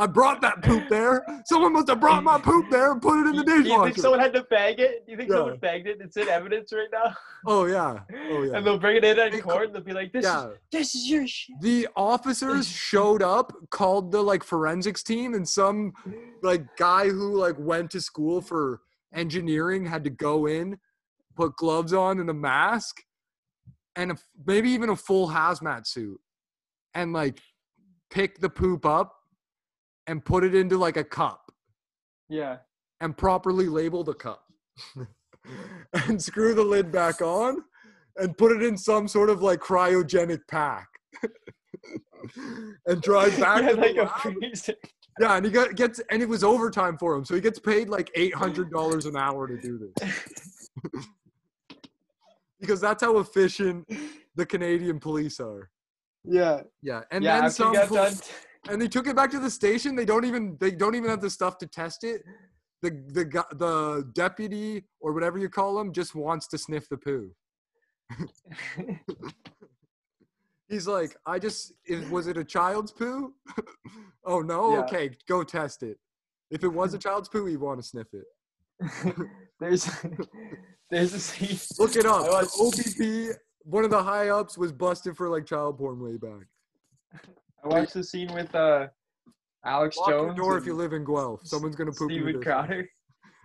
[0.00, 1.26] I brought that poop there.
[1.44, 3.96] Someone must have brought my poop there and put it in the You- you think
[3.96, 5.04] someone had to bag it?
[5.04, 5.36] Do you think Yeah.
[5.38, 6.00] someone bagged it?
[6.00, 7.16] It's in evidence right now.
[7.46, 8.00] Oh yeah.
[8.30, 8.56] Oh yeah.
[8.56, 10.50] And they'll bring it in in court and they'll be like, "This Yeah.
[10.50, 15.48] is this is your shit." The officers showed up, called the like forensics team, and
[15.48, 15.92] some
[16.42, 18.80] like guy who like went to school for
[19.12, 20.78] engineering had to go in,
[21.34, 23.02] put gloves on and a mask,
[23.96, 26.20] and a, maybe even a full hazmat suit,
[26.94, 27.40] and like
[28.10, 29.14] pick the poop up
[30.08, 31.52] and put it into like a cup
[32.28, 32.56] Yeah.
[33.00, 34.42] and properly label the cup
[35.92, 37.62] and screw the lid back on
[38.16, 40.88] and put it in some sort of like cryogenic pack
[42.86, 44.74] and drive back yeah, to like freezer.
[45.20, 47.88] yeah and he got, gets and it was overtime for him so he gets paid
[47.88, 50.70] like $800 an hour to do this
[52.60, 53.86] because that's how efficient
[54.36, 55.70] the canadian police are
[56.24, 56.62] Yeah.
[56.82, 57.42] yeah and yeah.
[57.42, 58.14] then some you got pol- done.
[58.68, 59.94] And they took it back to the station.
[59.96, 62.22] They don't even they don't even have the stuff to test it.
[62.82, 67.30] The the the deputy or whatever you call him just wants to sniff the poo.
[70.68, 73.32] He's like, I just is, was it a child's poo?
[74.24, 74.80] oh no, Yeah.
[74.80, 75.98] okay, go test it.
[76.50, 78.24] If it was a child's poo, you want to sniff it.
[79.60, 79.88] there's
[80.90, 81.58] there's a scene.
[81.78, 82.26] Look it up.
[82.26, 86.46] OPP, one of the high ups, was busted for like child porn way back.
[87.64, 88.86] I watched the scene with uh
[89.64, 90.36] Alex Lock your Jones.
[90.38, 91.40] door if you live in Guelph.
[91.44, 92.66] Someone's gonna poop your Steven dishwasher.
[92.66, 92.88] Crowder.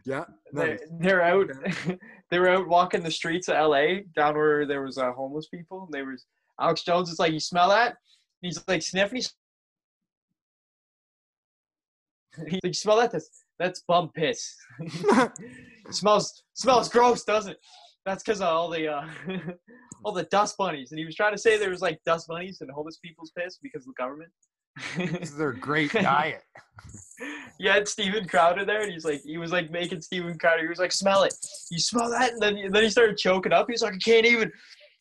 [0.05, 0.79] Yeah, They, nice.
[0.99, 1.49] they're out.
[2.29, 5.83] they were out walking the streets of LA, down where there was uh, homeless people.
[5.85, 6.25] And They was
[6.59, 7.95] Alex Jones is like, "You smell that?"
[8.41, 9.15] He's like sniffing.
[9.15, 9.33] He's,
[12.35, 13.11] he's like, "You smell that?
[13.13, 14.53] That's that's bum piss.
[15.91, 17.59] smells smells gross, doesn't it?
[18.05, 19.07] That's because of all the uh,
[20.03, 22.59] all the dust bunnies." And he was trying to say there was like dust bunnies
[22.61, 24.31] and homeless people's piss because of the government.
[24.97, 26.41] This is their great diet.
[27.59, 30.63] you had Steven Crowder there, and he's like, he was like making Steven Crowder.
[30.63, 31.33] He was like, "Smell it,
[31.71, 33.67] you smell that?" And then, and then he started choking up.
[33.69, 34.51] He's like, "I can't even."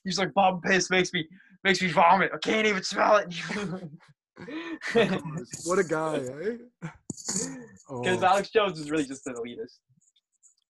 [0.05, 1.27] He's like, "Bomb piss makes me
[1.65, 2.31] makes me vomit.
[2.35, 3.35] I can't even smell it."
[5.65, 6.57] what a guy, eh?
[6.81, 9.79] Because Oh, Alex Jones is really just an elitist.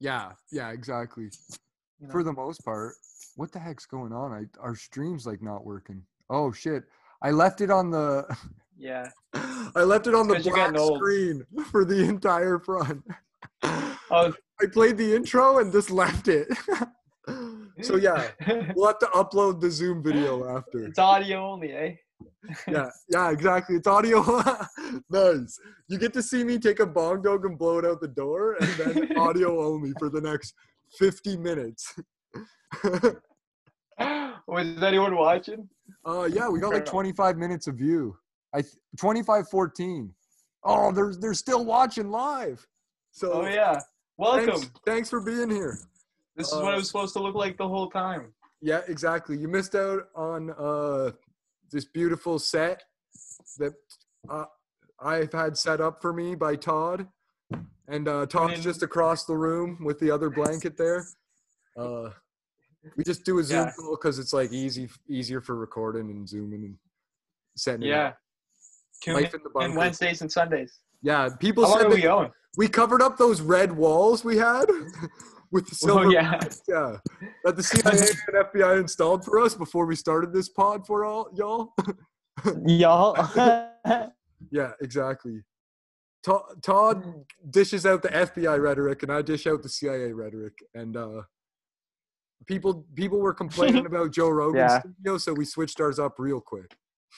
[0.00, 1.30] yeah, yeah, exactly.
[2.02, 2.12] You know?
[2.12, 2.94] For the most part,
[3.36, 4.32] what the heck's going on?
[4.32, 6.02] I our stream's like not working.
[6.28, 6.82] Oh shit!
[7.22, 8.26] I left it on the.
[8.76, 13.02] yeah, I left it on the black screen for the entire front.
[13.62, 14.34] Oh.
[14.60, 16.46] I played the intro and just left it.
[17.82, 18.28] so yeah,
[18.76, 20.84] we'll have to upload the Zoom video after.
[20.84, 21.94] it's audio only, eh?
[22.68, 23.76] yeah, yeah, exactly.
[23.76, 24.22] It's audio.
[25.10, 25.58] nice.
[25.88, 28.56] You get to see me take a bong dog and blow it out the door,
[28.60, 30.54] and then audio only for the next
[30.98, 31.94] 50 minutes.
[34.46, 35.68] Was anyone watching?
[36.06, 38.16] uh, yeah, we got like 25 minutes of view.
[38.54, 40.12] I th- 25 14.
[40.64, 42.66] Oh, they're they're still watching live.
[43.12, 43.80] So Oh yeah,
[44.16, 44.46] welcome.
[44.52, 45.78] thanks, thanks for being here.
[46.36, 48.32] This is what Uh, it was supposed to look like the whole time.
[48.60, 49.36] Yeah, exactly.
[49.36, 51.10] You missed out on uh,
[51.70, 52.82] this beautiful set
[53.58, 53.72] that
[54.30, 54.44] uh,
[55.00, 57.08] I've had set up for me by Todd,
[57.88, 61.04] and uh, Todd's in- just across the room with the other blanket there.
[61.76, 62.10] Uh,
[62.96, 63.72] we just do a Zoom Yeah.
[63.78, 66.76] call because it's like easy, easier for recording and zooming and
[67.56, 68.12] setting Yeah.
[69.06, 69.76] Life in the bunker.
[69.76, 70.78] Wednesdays and Sundays.
[71.02, 72.30] Yeah, people How said we going?
[72.56, 74.66] we covered up those red walls we had
[75.50, 76.06] with the silver.
[76.06, 76.30] Oh yeah.
[76.30, 76.98] mats, yeah,
[77.44, 81.30] that the CIA and FBI installed for us before we started this pod for all
[81.34, 81.74] y'all.
[82.66, 83.16] Y'all.
[84.50, 85.42] Yeah, exactly.
[86.24, 90.56] To- Todd dishes out the FBI rhetoric, and I dish out the CIA rhetoric.
[90.74, 91.22] And uh,
[92.46, 94.80] people people were complaining about Joe Rogan's Yeah.
[94.80, 96.76] studio, so we switched ours up real quick.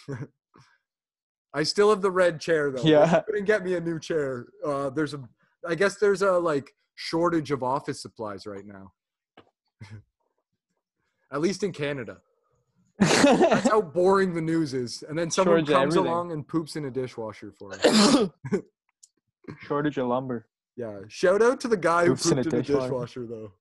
[1.55, 2.83] I still have the red chair though.
[2.83, 3.21] Yeah.
[3.27, 4.47] Couldn't get me a new chair.
[4.65, 5.23] Uh, there's a,
[5.69, 8.93] I guess there's a like shortage of office supplies right now.
[11.33, 12.19] At least in Canada.
[12.99, 15.03] That's how boring the news is.
[15.09, 16.07] And then someone comes everything.
[16.13, 18.29] along and poops in a dishwasher for us.
[19.63, 20.47] Shortage of lumber.
[20.77, 21.01] Yeah.
[21.09, 23.27] Shout out to the guy who Poops in pooped a in a dishwasher.
[23.27, 23.53] though.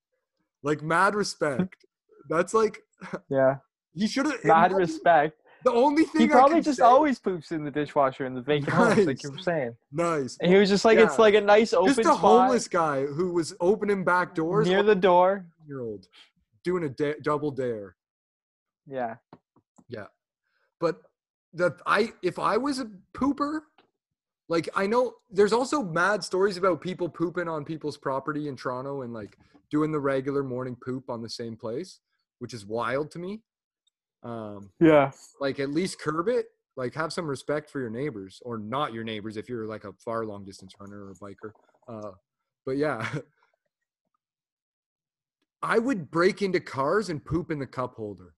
[0.63, 1.85] Like mad respect.
[2.29, 2.81] That's like
[3.29, 3.57] Yeah.
[3.93, 5.39] he should have Mad respect.
[5.65, 8.41] The only thing He I probably just say- always poops in the dishwasher in the
[8.41, 9.75] vacant homes, like you were saying.
[9.93, 10.37] nice.
[10.41, 13.05] And he was just like, it's like a nice open Just a spot homeless guy
[13.05, 14.67] who was opening back doors.
[14.67, 15.45] near the door.
[15.67, 16.07] year old
[16.65, 17.95] doing a da- double dare.
[18.87, 19.15] Yeah.
[19.89, 20.07] Yeah,
[20.79, 21.01] but
[21.53, 23.59] the I if I was a pooper,
[24.49, 29.01] like I know there's also mad stories about people pooping on people's property in Toronto
[29.01, 29.37] and like
[29.71, 31.99] doing the regular morning poop on the same place,
[32.39, 33.41] which is wild to me.
[34.23, 35.11] Um, Yeah.
[35.39, 36.47] like at least curb it.
[36.75, 39.93] Like have some respect for your neighbors or not your neighbors if you're like a
[39.93, 41.51] far long distance runner or a biker.
[41.87, 42.11] Uh,
[42.65, 43.07] but yeah,
[45.61, 48.33] I would break into cars and poop in the cup holder.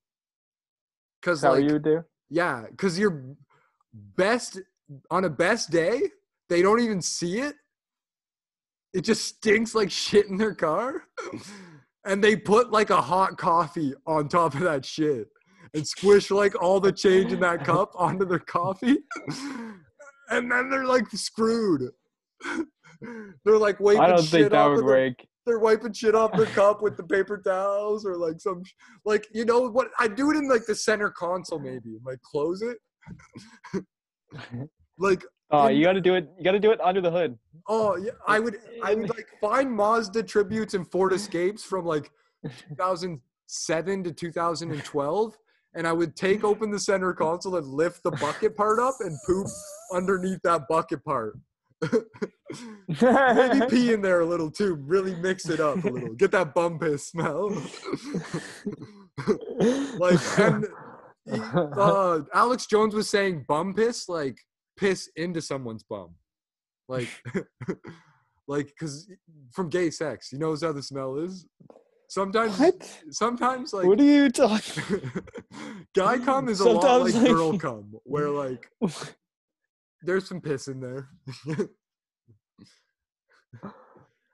[1.21, 2.03] Cause Is like you do?
[2.29, 3.35] yeah, because your
[3.93, 4.59] best
[5.09, 6.01] on a best day,
[6.49, 7.55] they don't even see it.
[8.93, 11.03] It just stinks like shit in their car.
[12.05, 15.27] and they put like a hot coffee on top of that shit
[15.73, 18.97] and squish like all the change in that cup onto their coffee.
[20.29, 21.91] and then they're like screwed.
[23.43, 25.13] they're like wiping I don't shit think that off would work.
[25.45, 28.61] they're wiping shit off their cup with the paper towels or like some
[29.03, 32.61] like you know what I do it in like the center console maybe like close
[32.61, 32.77] it
[34.97, 36.27] like Oh, you gotta do it.
[36.37, 37.37] You gotta do it under the hood.
[37.67, 42.11] oh yeah I would I would like find Mazda tributes and Ford Escapes from like
[42.69, 45.37] 2007 to 2012
[45.75, 49.17] and I would take open the center console and lift the bucket part up and
[49.25, 49.47] poop
[49.93, 51.37] underneath that bucket part
[52.87, 56.53] maybe pee in there a little too really mix it up a little get that
[56.53, 57.49] bum piss smell
[59.99, 60.65] like and
[61.77, 64.39] uh, Alex Jones was saying bum piss like
[64.77, 66.15] piss into someone's bum
[66.87, 67.09] like
[68.47, 69.09] like because
[69.51, 71.45] from gay sex he knows how the smell is
[72.09, 73.01] sometimes what?
[73.09, 75.11] sometimes like what are you talking?
[75.95, 78.69] guy cum is a lot like, like- girl cum where like
[80.03, 81.09] there's some piss in there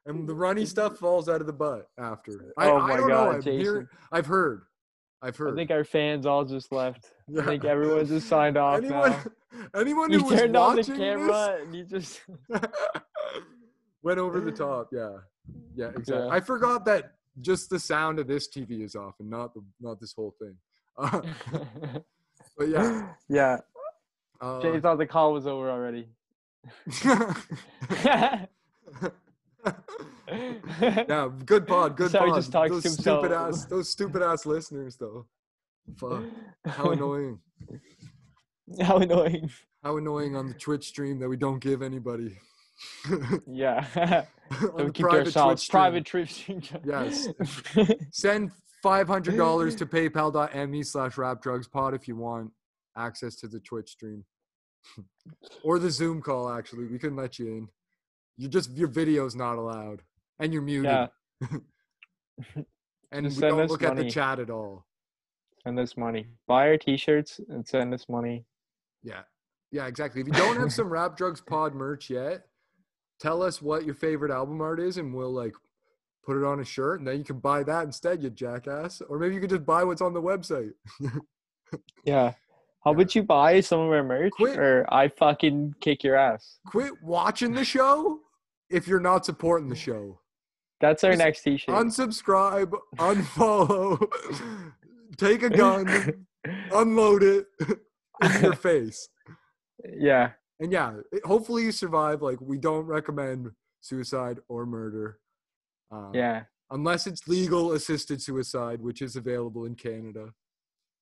[0.05, 3.07] and the runny stuff falls out of the butt after I, Oh I my don't
[3.07, 3.59] know God, I've, Jason.
[3.61, 4.63] hear, I've heard
[5.21, 7.11] I've heard I think our fans all just left.
[7.27, 7.41] Yeah.
[7.43, 9.23] I think everyone just signed off anyone now.
[9.75, 12.21] anyone who You was turned on the watching camera and you just
[14.03, 15.17] went over the top yeah
[15.75, 16.33] yeah exactly Yeah.
[16.33, 19.99] i forgot that just the sound of this tv is off and not the not
[19.99, 20.55] this whole thing
[20.97, 21.21] uh,
[22.57, 23.57] but yeah yeah.
[24.39, 26.07] uh, Jay thought the call was over already.
[30.31, 34.45] Yeah good pod good So pod just talks those to stupid ass those stupid ass
[34.45, 35.25] listeners though
[35.97, 36.23] fuck
[36.65, 37.39] how annoying
[38.81, 39.49] How annoying.
[39.83, 42.37] how annoying on the twitch stream that we don't give anybody
[43.47, 43.85] Yeah.
[44.61, 45.63] so keep to ourselves.
[45.63, 45.79] stream.
[45.81, 46.61] Private stream.
[46.85, 47.27] Yes.
[48.11, 48.51] send
[48.83, 52.51] $500 to paypal.me slash rapdrugspod if you want
[52.97, 54.23] access to the twitch stream
[55.63, 57.67] or the zoom call actually we can let you in
[58.37, 60.01] you just your video's not allowed
[60.41, 61.07] and you're muted yeah.
[63.11, 64.85] and Just we don't look at the chat at all
[65.63, 66.25] Send us money.
[66.47, 68.45] Buy our t-shirts and send us money.
[69.03, 69.21] yeah
[69.71, 72.45] yeah exactly if you don't have some rap drugs pod merch yet
[73.19, 75.53] tell us what your favorite album art is and we'll like
[76.25, 79.17] put it on a shirt and then you can buy that instead you jackass or
[79.19, 80.71] maybe you could just buy what's on the website
[82.05, 82.33] Yeah.
[82.83, 84.57] How about you buy some of our merch Quit.
[84.57, 86.57] or I fucking kick your ass?
[86.65, 88.19] quit watching the show
[88.71, 90.19] if you're not supporting the show.
[90.81, 91.75] That's our Just next t-shirt.
[91.75, 94.01] Unsubscribe, unfollow,
[95.17, 96.25] take a gun,
[96.73, 97.45] unload it
[98.23, 99.07] in your face.
[99.97, 100.31] yeah.
[100.59, 102.21] And yeah, it- hopefully you survive.
[102.21, 103.51] Like we don't recommend
[103.81, 105.19] suicide or murder.
[105.91, 106.43] Um, Yeah.
[106.69, 110.29] Unless it's legal assisted suicide, which is available in Canada.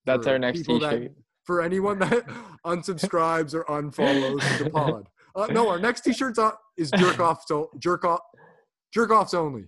[0.06, 1.12] That's our next t-shirt.
[1.44, 2.26] for anyone that
[2.66, 5.08] unsubscribes or unfollows the pod.
[5.36, 6.38] Uh, no, our next t-shirt
[6.78, 7.44] is jerk off.
[7.46, 8.22] So jerk off,
[8.94, 9.66] jerk offs only.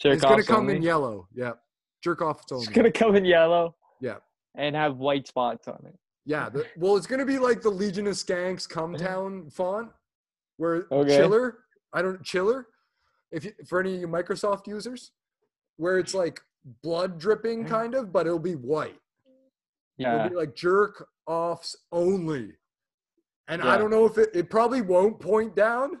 [0.00, 1.28] Jerk it's gonna come in yellow.
[1.34, 1.52] Yeah,
[2.02, 2.64] jerk offs only.
[2.64, 3.74] It's gonna come in yellow.
[4.00, 4.16] Yeah.
[4.54, 5.94] And have white spots on it.
[6.24, 9.90] Yeah, the, well, it's gonna be like the Legion of Skanks Come Town font,
[10.56, 11.16] where Okay.
[11.16, 11.58] chiller.
[11.92, 12.66] I don't chiller.
[13.30, 15.12] If you, for any of you Microsoft users,
[15.76, 16.40] where it's like
[16.82, 18.98] blood dripping kind of, but it'll be white.
[19.98, 20.16] Yeah.
[20.16, 22.52] It'll be like jerk offs only.
[23.48, 26.00] And I don't know if it, it probably won't point down.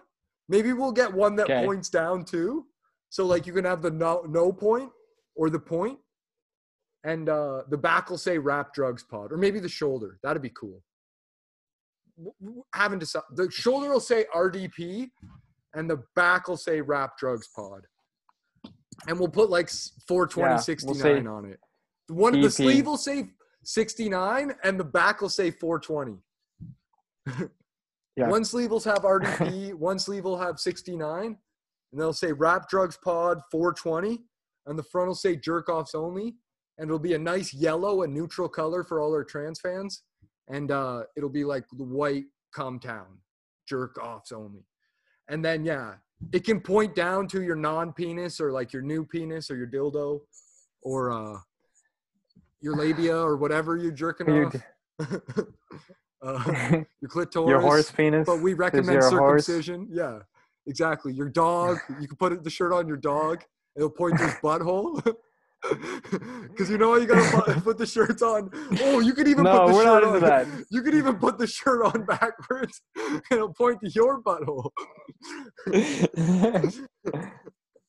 [0.52, 1.64] Maybe we'll get one that Okay.
[1.64, 2.66] points down too.
[3.08, 4.90] So like you can have the no no point
[5.34, 5.98] or the point,
[7.04, 10.18] and uh, the back will say "Rap Drugs Pod" or maybe the shoulder.
[10.22, 10.82] That'd be cool.
[12.74, 13.24] Haven't decided.
[13.34, 15.10] The shoulder will say RDP,
[15.72, 17.86] and the back will say "Rap Drugs Pod."
[19.08, 19.70] And we'll put like
[20.06, 21.58] four twenty Yeah, sixty we'll on it.
[22.08, 23.30] The one the sleeve will say
[23.64, 26.18] 69, and the back will say 420.
[28.16, 28.28] Yeah.
[28.28, 32.98] One sleeve will have RDP, one sleeve will have 69, and they'll say Rap Drugs
[33.02, 34.18] Pod 420,
[34.66, 36.34] and the front will say Jerk Offs Only,
[36.78, 40.02] and it'll be a nice yellow and neutral color for all our trans fans,
[40.48, 43.18] and uh, it'll be like the white Come Town
[43.66, 44.66] Jerk Offs Only,
[45.28, 45.94] and then yeah,
[46.32, 50.20] it can point down to your non-penis or like your new penis or your dildo,
[50.82, 51.38] or uh,
[52.60, 54.54] your labia or whatever you're jerking off.
[56.22, 57.48] uh, your clitoris.
[57.50, 58.26] Your horse penis.
[58.26, 59.46] But we recommend you're horse.
[59.46, 59.88] circumcision.
[59.90, 60.20] Yeah,
[60.66, 61.12] exactly.
[61.12, 61.78] Your dog.
[62.00, 63.42] You can put the shirt on your dog.
[63.76, 65.02] It'll point to his butthole.
[66.50, 68.50] Because you know how you gotta put, the shirts on.
[68.80, 70.20] Oh, you could even No, put the we're shirt not on.
[70.22, 70.46] that.
[70.70, 74.70] You could even put the shirt on backwards, and it'll point to your butthole.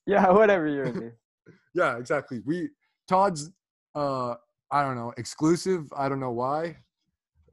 [0.05, 1.11] yeah, whatever you're into.
[1.73, 2.41] Yeah, exactly.
[2.45, 2.69] We
[3.07, 3.49] Todd's.
[3.95, 4.35] Uh,
[4.71, 5.11] I don't know.
[5.17, 5.85] Exclusive.
[5.97, 6.77] I don't know why.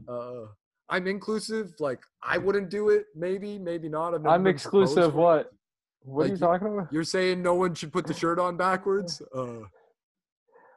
[0.09, 0.47] Uh,
[0.91, 1.73] I'm inclusive.
[1.79, 3.07] Like I wouldn't do it.
[3.15, 4.15] Maybe, maybe not.
[4.15, 5.15] I've I'm exclusive.
[5.15, 5.51] What?
[6.03, 6.93] What Like, are you talking about?
[6.93, 9.23] You're saying no one should put the shirt on backwards?
[9.35, 9.61] Uh,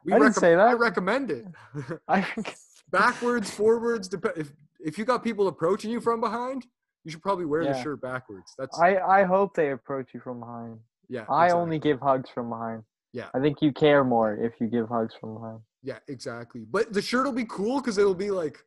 [0.05, 1.45] we I didn't say I recommend it.
[2.09, 2.27] I,
[2.91, 4.09] backwards, forwards.
[4.09, 4.51] Dep- if
[4.81, 6.65] if you got people approaching you from behind,
[7.05, 8.53] you should probably wear the shirt backwards.
[8.57, 10.77] That's I I hope they approach you from behind.
[11.07, 11.21] yeah.
[11.29, 11.61] I exactly.
[11.61, 12.83] only give hugs from behind.
[13.13, 13.27] Yeah.
[13.33, 15.59] I think you care more if you give hugs from behind.
[15.83, 16.65] yeah, exactly.
[16.69, 18.57] But the shirt will be cool because it'll be like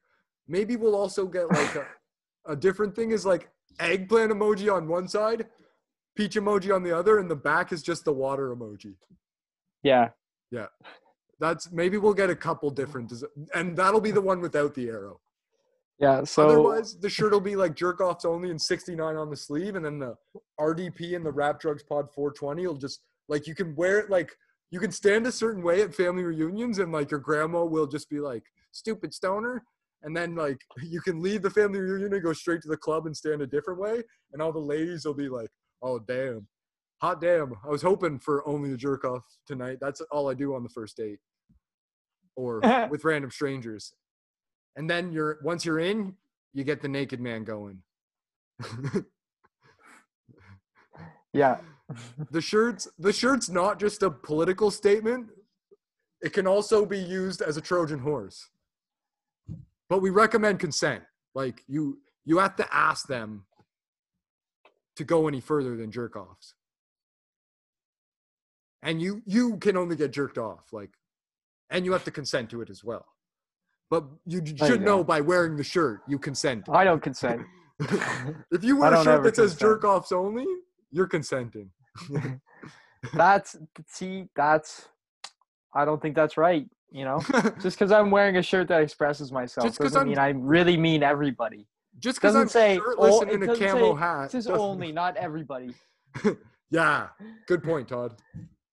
[0.48, 1.86] maybe we'll also get like a,
[2.46, 3.48] a different thing is like
[3.80, 5.46] eggplant emoji on one side,
[6.16, 8.94] peach emoji on the other, and the back is just the water emoji.
[9.82, 10.08] Yeah.
[10.50, 10.66] Yeah.
[11.38, 14.88] That's maybe we'll get a couple different, des- and that'll be the one without the
[14.88, 15.20] arrow.
[15.98, 16.24] Yeah.
[16.24, 19.76] So Otherwise, the shirt will be like jerk offs only and 69 on the sleeve,
[19.76, 20.16] and then the
[20.58, 24.36] RDP and the Rap Drugs Pod 420 will just like you can wear it like
[24.70, 28.08] you can stand a certain way at family reunions, and like your grandma will just
[28.08, 29.62] be like stupid stoner,
[30.02, 33.06] and then like you can leave the family reunion and go straight to the club
[33.06, 35.50] and stand a different way, and all the ladies will be like,
[35.82, 36.46] oh damn,
[37.00, 39.78] hot damn, I was hoping for only the jerk off tonight.
[39.80, 41.18] That's all I do on the first date,
[42.36, 43.92] or with random strangers
[44.76, 46.14] and then you're once you're in,
[46.52, 47.82] you get the naked man going.
[51.32, 51.58] yeah.
[52.30, 55.28] the shirts, the shirt's not just a political statement;
[56.20, 58.50] it can also be used as a Trojan horse.
[59.88, 61.02] But we recommend consent.
[61.34, 63.44] Like you, you have to ask them
[64.96, 66.54] to go any further than jerk offs,
[68.82, 70.72] and you you can only get jerked off.
[70.72, 70.90] Like,
[71.70, 73.06] and you have to consent to it as well.
[73.90, 76.68] But you should know by wearing the shirt, you consent.
[76.68, 77.42] I don't consent.
[78.50, 79.60] if you wear a shirt that says consent.
[79.60, 80.46] jerk offs only,
[80.90, 81.70] you're consenting.
[83.14, 83.56] That's
[83.86, 84.88] see, that's
[85.74, 86.66] I don't think that's right.
[86.90, 87.20] You know,
[87.62, 90.76] just because I'm wearing a shirt that expresses myself Just doesn't I'm- mean I really
[90.76, 91.66] mean everybody.
[91.98, 94.30] Just because I'm say shirtless and in a camo say- hat.
[94.30, 95.74] Says doesn't- only, not everybody.
[96.70, 97.08] Yeah,
[97.46, 98.16] good point, Todd.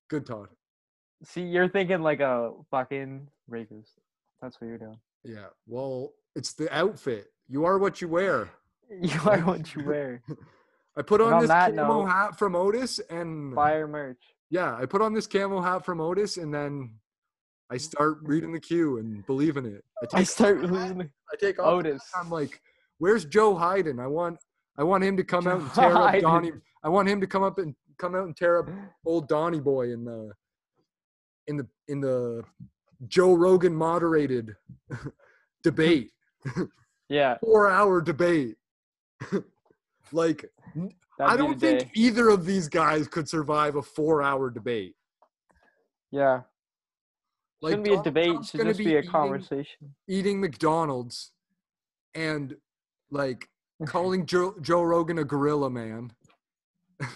[0.09, 0.47] Good, Todd.
[1.25, 3.99] See, you're thinking like a fucking rapist.
[4.41, 4.97] That's what you're doing.
[5.23, 7.27] Yeah, well, it's the outfit.
[7.47, 8.49] You are what you wear.
[9.01, 10.21] You are what you wear.
[10.97, 14.21] I put on on this camo note- hat from Otis, and Fire merch.
[14.49, 16.95] yeah, I put on this camo hat from Otis, and then
[17.69, 17.81] I mm-hmm.
[17.81, 19.83] start reading the cue and believing it.
[20.01, 21.67] I take, I start losing I take off.
[21.67, 22.01] Otis.
[22.15, 22.61] I'm like,
[22.99, 24.01] "Where's Joe Biden?
[24.01, 24.37] I want,
[24.77, 26.21] I want him to come out and Joe tear up.
[26.21, 26.51] Donnie.
[26.83, 28.69] I want him to come up and come out and tear up
[29.05, 30.31] old Donnie Boy in the,
[31.47, 32.43] in the in the
[33.07, 34.55] Joe Rogan moderated
[35.63, 36.11] debate,
[37.09, 38.55] Yeah, four hour debate.
[40.11, 40.45] like,
[40.75, 41.91] that'd I don't think day.
[41.95, 44.95] either of these guys could survive a four hour debate.
[46.11, 46.41] Yeah,
[47.63, 48.25] Like, shouldn't be a debate.
[48.27, 49.95] Trump's Should just be a eating- conversation.
[50.07, 51.31] eating McDonald's
[52.13, 52.55] and
[53.09, 53.49] like
[53.87, 56.11] calling Joe, Joe Rogan a gorilla man.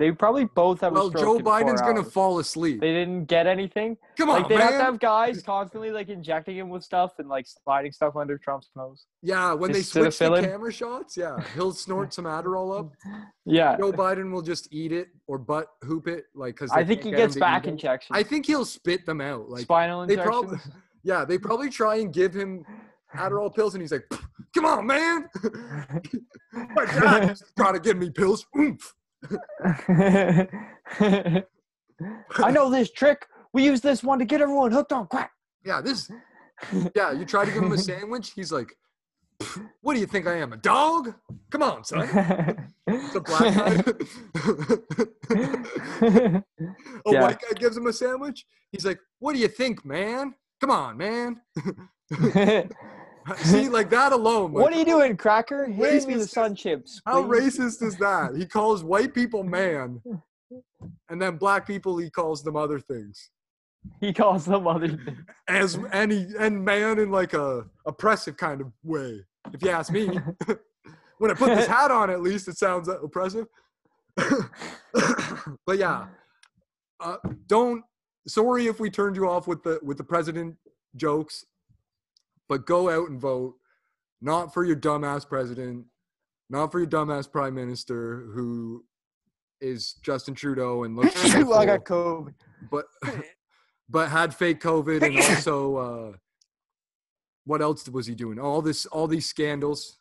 [0.00, 2.10] They probably both have well, a stroke Joe Biden's gonna hours.
[2.10, 2.80] fall asleep.
[2.80, 3.98] They didn't get anything.
[4.16, 4.68] Come on, like they man.
[4.68, 8.38] have to have guys constantly like injecting him with stuff and like sliding stuff under
[8.38, 9.04] Trump's nose.
[9.20, 12.80] yeah, when they Just to the switch the camera shots, yeah, he'll snort some Adderall
[12.80, 12.92] up.
[13.44, 17.02] Yeah, Joe Biden will just eat it or butt hoop it, like because I think
[17.02, 18.16] he gets back injections.
[18.18, 19.50] I think he'll spit them out.
[19.50, 20.34] Like, Spinal they injections.
[20.34, 20.58] probably-
[21.02, 22.64] yeah, they probably try and give him
[23.14, 24.06] Adderall pills, and he's like,
[24.54, 25.28] "Come on, man,
[26.54, 28.94] my dad gotta give me pills." Oomph.
[32.38, 33.26] I know this trick.
[33.52, 35.32] We use this one to get everyone hooked on crack.
[35.64, 36.10] Yeah, this.
[36.94, 38.32] Yeah, you try to give him a sandwich.
[38.34, 38.76] He's like,
[39.80, 41.14] "What do you think I am, a dog?
[41.50, 42.08] Come on, son."
[42.86, 43.82] It's a black guy.
[47.06, 47.22] a Yeah.
[47.22, 48.46] white guy gives him a sandwich.
[48.72, 50.34] He's like, "What do you think, man?
[50.60, 51.40] Come on, man."
[53.38, 54.52] See, like that alone.
[54.52, 55.66] what are you doing, Cracker?
[55.66, 57.00] Hand me the sun chips.
[57.04, 58.34] How racist is that?
[58.36, 60.00] He calls white people man,
[61.08, 63.30] and then black people he calls them other things.
[64.00, 65.18] He calls them other things.
[65.48, 69.24] As and he and man in like a oppressive kind of way.
[69.52, 70.06] If you ask me,
[71.18, 73.46] when I put this hat on, at least it sounds oppressive.
[74.16, 76.06] but yeah,
[77.00, 77.16] uh,
[77.46, 77.84] don't.
[78.26, 80.56] Sorry if we turned you off with the with the president
[80.96, 81.44] jokes,
[82.50, 83.54] but go out and vote.
[84.20, 85.86] Not for your dumbass president,
[86.50, 88.84] not for your dumbass prime minister who
[89.62, 92.34] is Justin Trudeau and looks I got COVID.
[92.70, 92.86] but
[93.88, 95.76] but had fake COVID and also
[96.12, 96.16] uh,
[97.44, 98.38] what else was he doing?
[98.38, 99.98] All this, all these scandals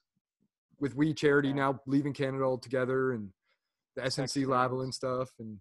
[0.79, 3.29] with We Charity now leaving Canada altogether and
[3.95, 5.59] the SNC Lavalin stuff and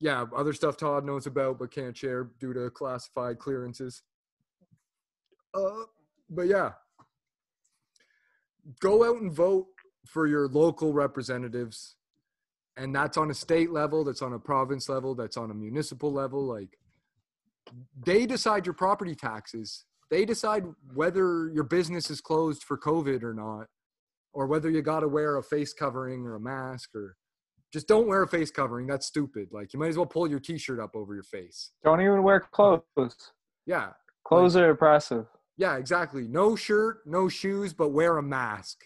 [0.00, 4.02] yeah, other stuff Todd knows about but can't share due to classified clearances.
[5.54, 5.84] Uh,
[6.30, 6.72] but yeah,
[8.80, 9.66] go out and vote
[10.06, 11.96] for your local representatives.
[12.76, 16.12] And that's on a state level that's on a province level that's on a municipal
[16.12, 16.78] level like
[18.04, 19.84] they decide your property taxes.
[20.10, 23.66] They decide whether your business is closed for covid or not
[24.32, 27.16] or whether you got to wear a face covering or a mask or
[27.72, 29.48] just don't wear a face covering that's stupid.
[29.52, 31.72] Like you might as well pull your t-shirt up over your face.
[31.84, 32.82] Don't even wear clothes.
[33.66, 33.90] yeah.
[34.24, 35.26] Clothes are oppressive.
[35.58, 38.78] Yeah exactly no shirt no shoes but wear a mask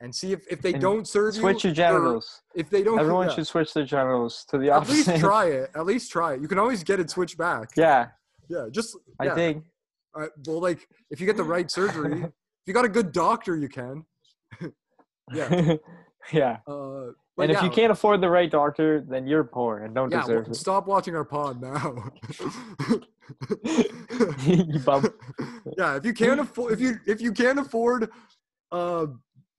[0.00, 2.42] and see if, if they And don't serve Switch you Switch your genitals.
[2.54, 5.06] if they don't Everyone should switch their genitals to the at opposite.
[5.12, 8.08] least try it at least try it you can always get it switched back yeah,
[8.48, 9.64] yeah just I think.
[10.16, 12.30] Uh, well, like if you get the right surgery, if
[12.66, 14.04] you got a good doctor, you can.
[15.32, 15.76] Yeah.
[16.32, 16.58] yeah.
[16.68, 20.10] Uh, but And if you can't afford the right doctor, then you're poor and don't
[20.10, 22.10] yeah, deserve well, stop watching our pod now.
[24.44, 24.80] you
[25.76, 28.10] yeah, if you can't afford, if you if you can't afford,
[28.70, 29.06] uh,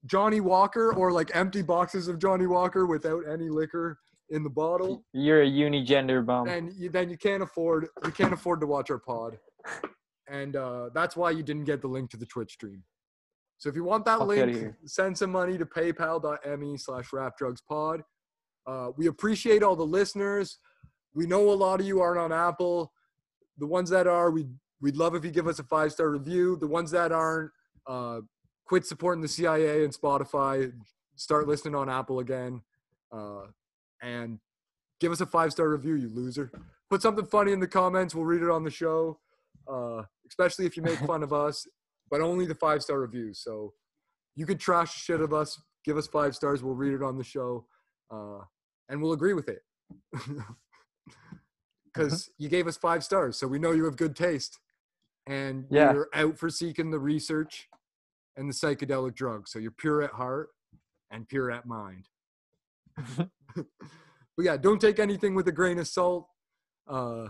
[0.06, 3.98] Johnnie Walker or like empty boxes of Johnnie Walker without any liquor
[4.30, 6.48] in the bottle, You're a unigender bum.
[6.48, 9.38] And you, then you can't afford you can't afford to watch our pod,
[10.28, 12.82] and uh, that's why you didn't get the link to the Twitch stream.
[13.58, 18.02] So if you want that outta link, send some money to paypal.me slash rapdrugspod.
[18.66, 20.58] Uh, we appreciate all the listeners.
[21.14, 22.92] We know a lot of you aren't on Apple.
[23.58, 24.46] The ones that are, we
[24.80, 26.56] we'd love if you give us a five star review.
[26.56, 27.50] The ones that aren't,
[27.86, 28.20] uh,
[28.66, 30.72] quit supporting the CIA and Spotify.
[31.14, 32.60] Start listening on Apple again,
[33.10, 33.46] uh,
[34.02, 34.38] and
[35.00, 36.50] give us a five star review, you loser.
[36.90, 38.14] Put something funny in the comments.
[38.14, 39.18] We'll read it on the show,
[39.66, 41.66] uh, especially if you make fun of us,
[42.10, 43.40] but only the five star reviews.
[43.40, 43.72] So
[44.34, 45.60] you could trash the shit of us.
[45.84, 46.62] Give us five stars.
[46.62, 47.66] We'll read it on the show,
[48.10, 48.40] uh,
[48.88, 49.62] and we'll agree with it.
[51.94, 54.58] Because you gave us five stars, so we know you have good taste,
[55.26, 55.94] and Yeah.
[55.94, 57.70] you're out for seeking the research
[58.36, 59.50] and the psychedelic drugs.
[59.50, 60.50] So you're pure at heart
[61.10, 62.08] and pure at mind.
[63.56, 63.66] but
[64.38, 66.28] yeah, don't take anything with a grain of salt.
[66.86, 67.28] Uh,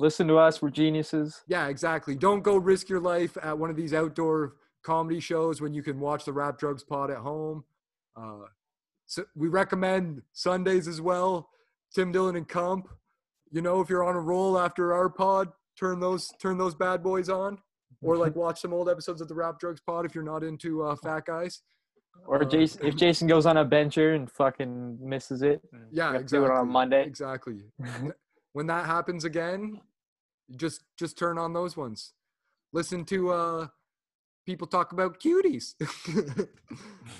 [0.00, 0.60] Listen to us.
[0.62, 1.42] We're geniuses.
[1.46, 2.16] yeah, exactly.
[2.16, 6.00] Don't go risk your life at one of these outdoor comedy shows when you can
[6.00, 7.64] watch the Rap Drugs Pod at home.
[8.16, 8.46] Uh,
[9.06, 11.50] so we recommend Sundays as well.
[11.94, 12.88] Tim Dillon and Comp.
[13.52, 15.48] You know, if you're on a roll after our pod,
[15.78, 17.58] turn those turn those bad boys on,
[18.00, 20.82] or like watch some old episodes of the Rap Drugs Pod if you're not into
[20.82, 21.60] uh, fat guys.
[22.26, 25.60] Or Uh, Jason, if Jason goes on a bencher and fucking misses it,
[25.90, 26.38] Yeah, we have to exactly.
[26.38, 27.04] do it on Monday.
[27.04, 27.58] Exactly.
[28.52, 29.80] when that happens again,
[30.56, 32.12] just just turn on those ones.
[32.72, 33.66] Listen to uh
[34.46, 35.74] people talk about cuties.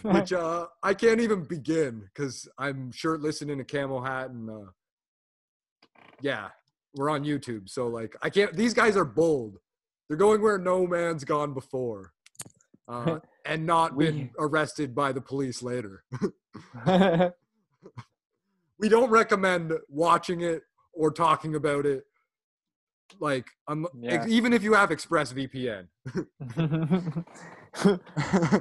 [0.03, 4.49] Which uh I can't even begin because I'm shirtless and in a camel hat and
[4.51, 4.71] uh
[6.21, 6.49] yeah,
[6.95, 7.69] we're on YouTube.
[7.69, 9.59] So like I can't these guys are bold.
[10.09, 12.13] They're going where no man's gone before.
[12.89, 16.05] Uh and not We- been arrested by the police later.
[18.79, 20.63] we don't recommend watching it
[20.93, 22.05] or talking about it
[23.19, 24.27] like um, Yeah.
[24.29, 25.87] even if you have expressvpn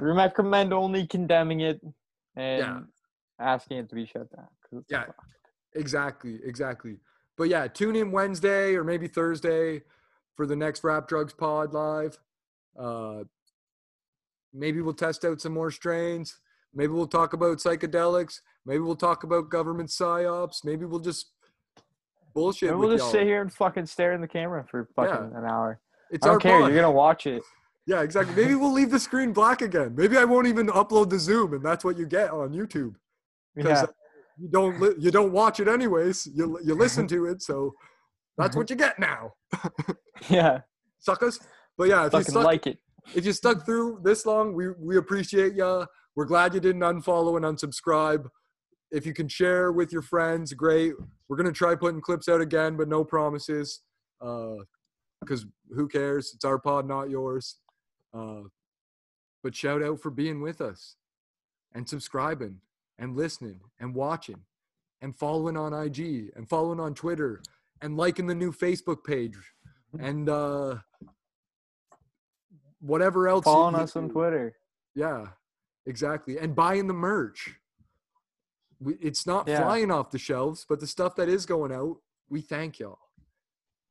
[0.00, 1.80] recommend only condemning it
[2.36, 2.80] and Yeah.
[3.38, 4.48] asking it to be shut down.
[4.88, 5.04] Yeah.
[5.74, 6.96] exactly exactly
[7.36, 9.82] but yeah tune in wednesday or maybe thursday
[10.36, 12.18] for the next rap drugs pod live
[12.78, 13.24] uh
[14.52, 16.38] maybe we'll test out some more strains
[16.74, 21.32] maybe we'll talk about psychedelics maybe we'll talk about government psyops maybe we'll just
[22.34, 23.12] bullshit we'll just y'all.
[23.12, 25.80] sit here and fucking stare in the camera for fucking an hour.
[26.10, 26.60] it's I don't our care.
[26.60, 26.72] pod.
[26.72, 27.42] You're gonna watch it.
[27.86, 28.34] Yeah, exactly.
[28.34, 29.94] Maybe we'll leave the screen black again.
[29.96, 32.94] Maybe I won't even upload the Zoom, and that's what you get on YouTube.
[33.54, 33.84] Because Yeah.
[33.84, 33.92] Uh,
[34.38, 36.26] you don't li- you don't watch it anyways.
[36.34, 37.74] You you listen to it, so
[38.38, 38.60] that's mm-hmm.
[38.60, 39.32] what you get now,
[40.30, 40.60] Yeah.
[40.98, 41.38] suckers.
[41.76, 42.78] But yeah, if you stuck, like it.
[43.14, 45.86] if you stuck through this long, we we appreciate ya.
[46.16, 48.26] We're glad you didn't unfollow and unsubscribe.
[48.90, 50.94] If you can share with your friends, great.
[51.28, 53.80] We're gonna try putting clips out again, but no promises.
[54.20, 54.56] Uh,
[55.20, 56.32] because who cares?
[56.34, 57.56] It's our pod, not yours.
[58.12, 58.42] Uh,
[59.42, 60.96] but shout out for being with us
[61.74, 62.60] and subscribing
[62.98, 64.40] and listening and watching
[65.02, 67.42] and following on IG and following on Twitter
[67.80, 69.36] and liking the new Facebook page
[69.98, 70.76] and uh,
[72.80, 73.44] whatever else.
[73.44, 74.08] Following us on.
[74.10, 74.54] Twitter.
[74.94, 75.26] Yeah,
[75.86, 76.38] exactly.
[76.38, 77.54] And buying the merch.
[78.86, 79.62] It's not Yeah.
[79.62, 81.98] flying off the shelves, but the stuff that is going out,
[82.28, 82.98] we thank y'all.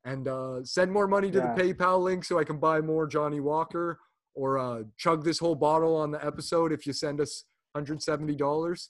[0.04, 1.54] And uh, send more money to Yeah.
[1.54, 4.00] the PayPal link so I can buy more Johnnie Walker
[4.34, 7.44] or uh, chug this whole bottle on the episode if you send us
[7.76, 8.88] $170.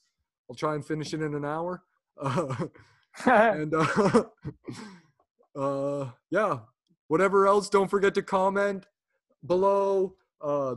[0.48, 1.82] I'll try and finish it in an hour.
[2.18, 2.66] Uh,
[3.26, 4.24] and uh,
[5.56, 6.60] uh, yeah,
[7.08, 8.86] whatever else, don't forget to comment
[9.44, 10.16] below.
[10.40, 10.76] Uh,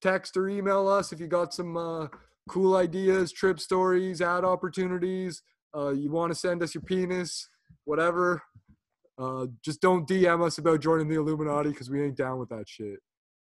[0.00, 2.08] text or email us if you got some uh,
[2.48, 5.42] cool ideas, trip stories, ad opportunities.
[5.76, 7.48] Uh, you want to send us your penis,
[7.84, 8.42] whatever.
[9.18, 12.68] Uh, just don't DM us about joining the Illuminati because we ain't down with that
[12.68, 12.98] shit.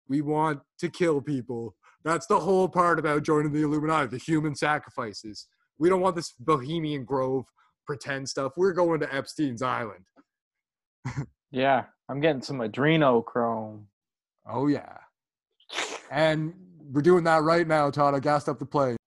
[0.08, 1.74] We want to kill people.
[2.04, 5.46] That's the whole part about joining the Illuminati, the human sacrifices.
[5.78, 7.44] We don't want this Bohemian Grove
[7.86, 8.52] pretend stuff.
[8.56, 10.04] We're going to Epstein's Island.
[11.50, 13.84] yeah, I'm getting some adrenochrome.
[14.48, 14.98] Oh, yeah.
[16.10, 16.54] And
[16.92, 18.14] we're doing that right now, Todd.
[18.14, 18.99] I gassed up the plane.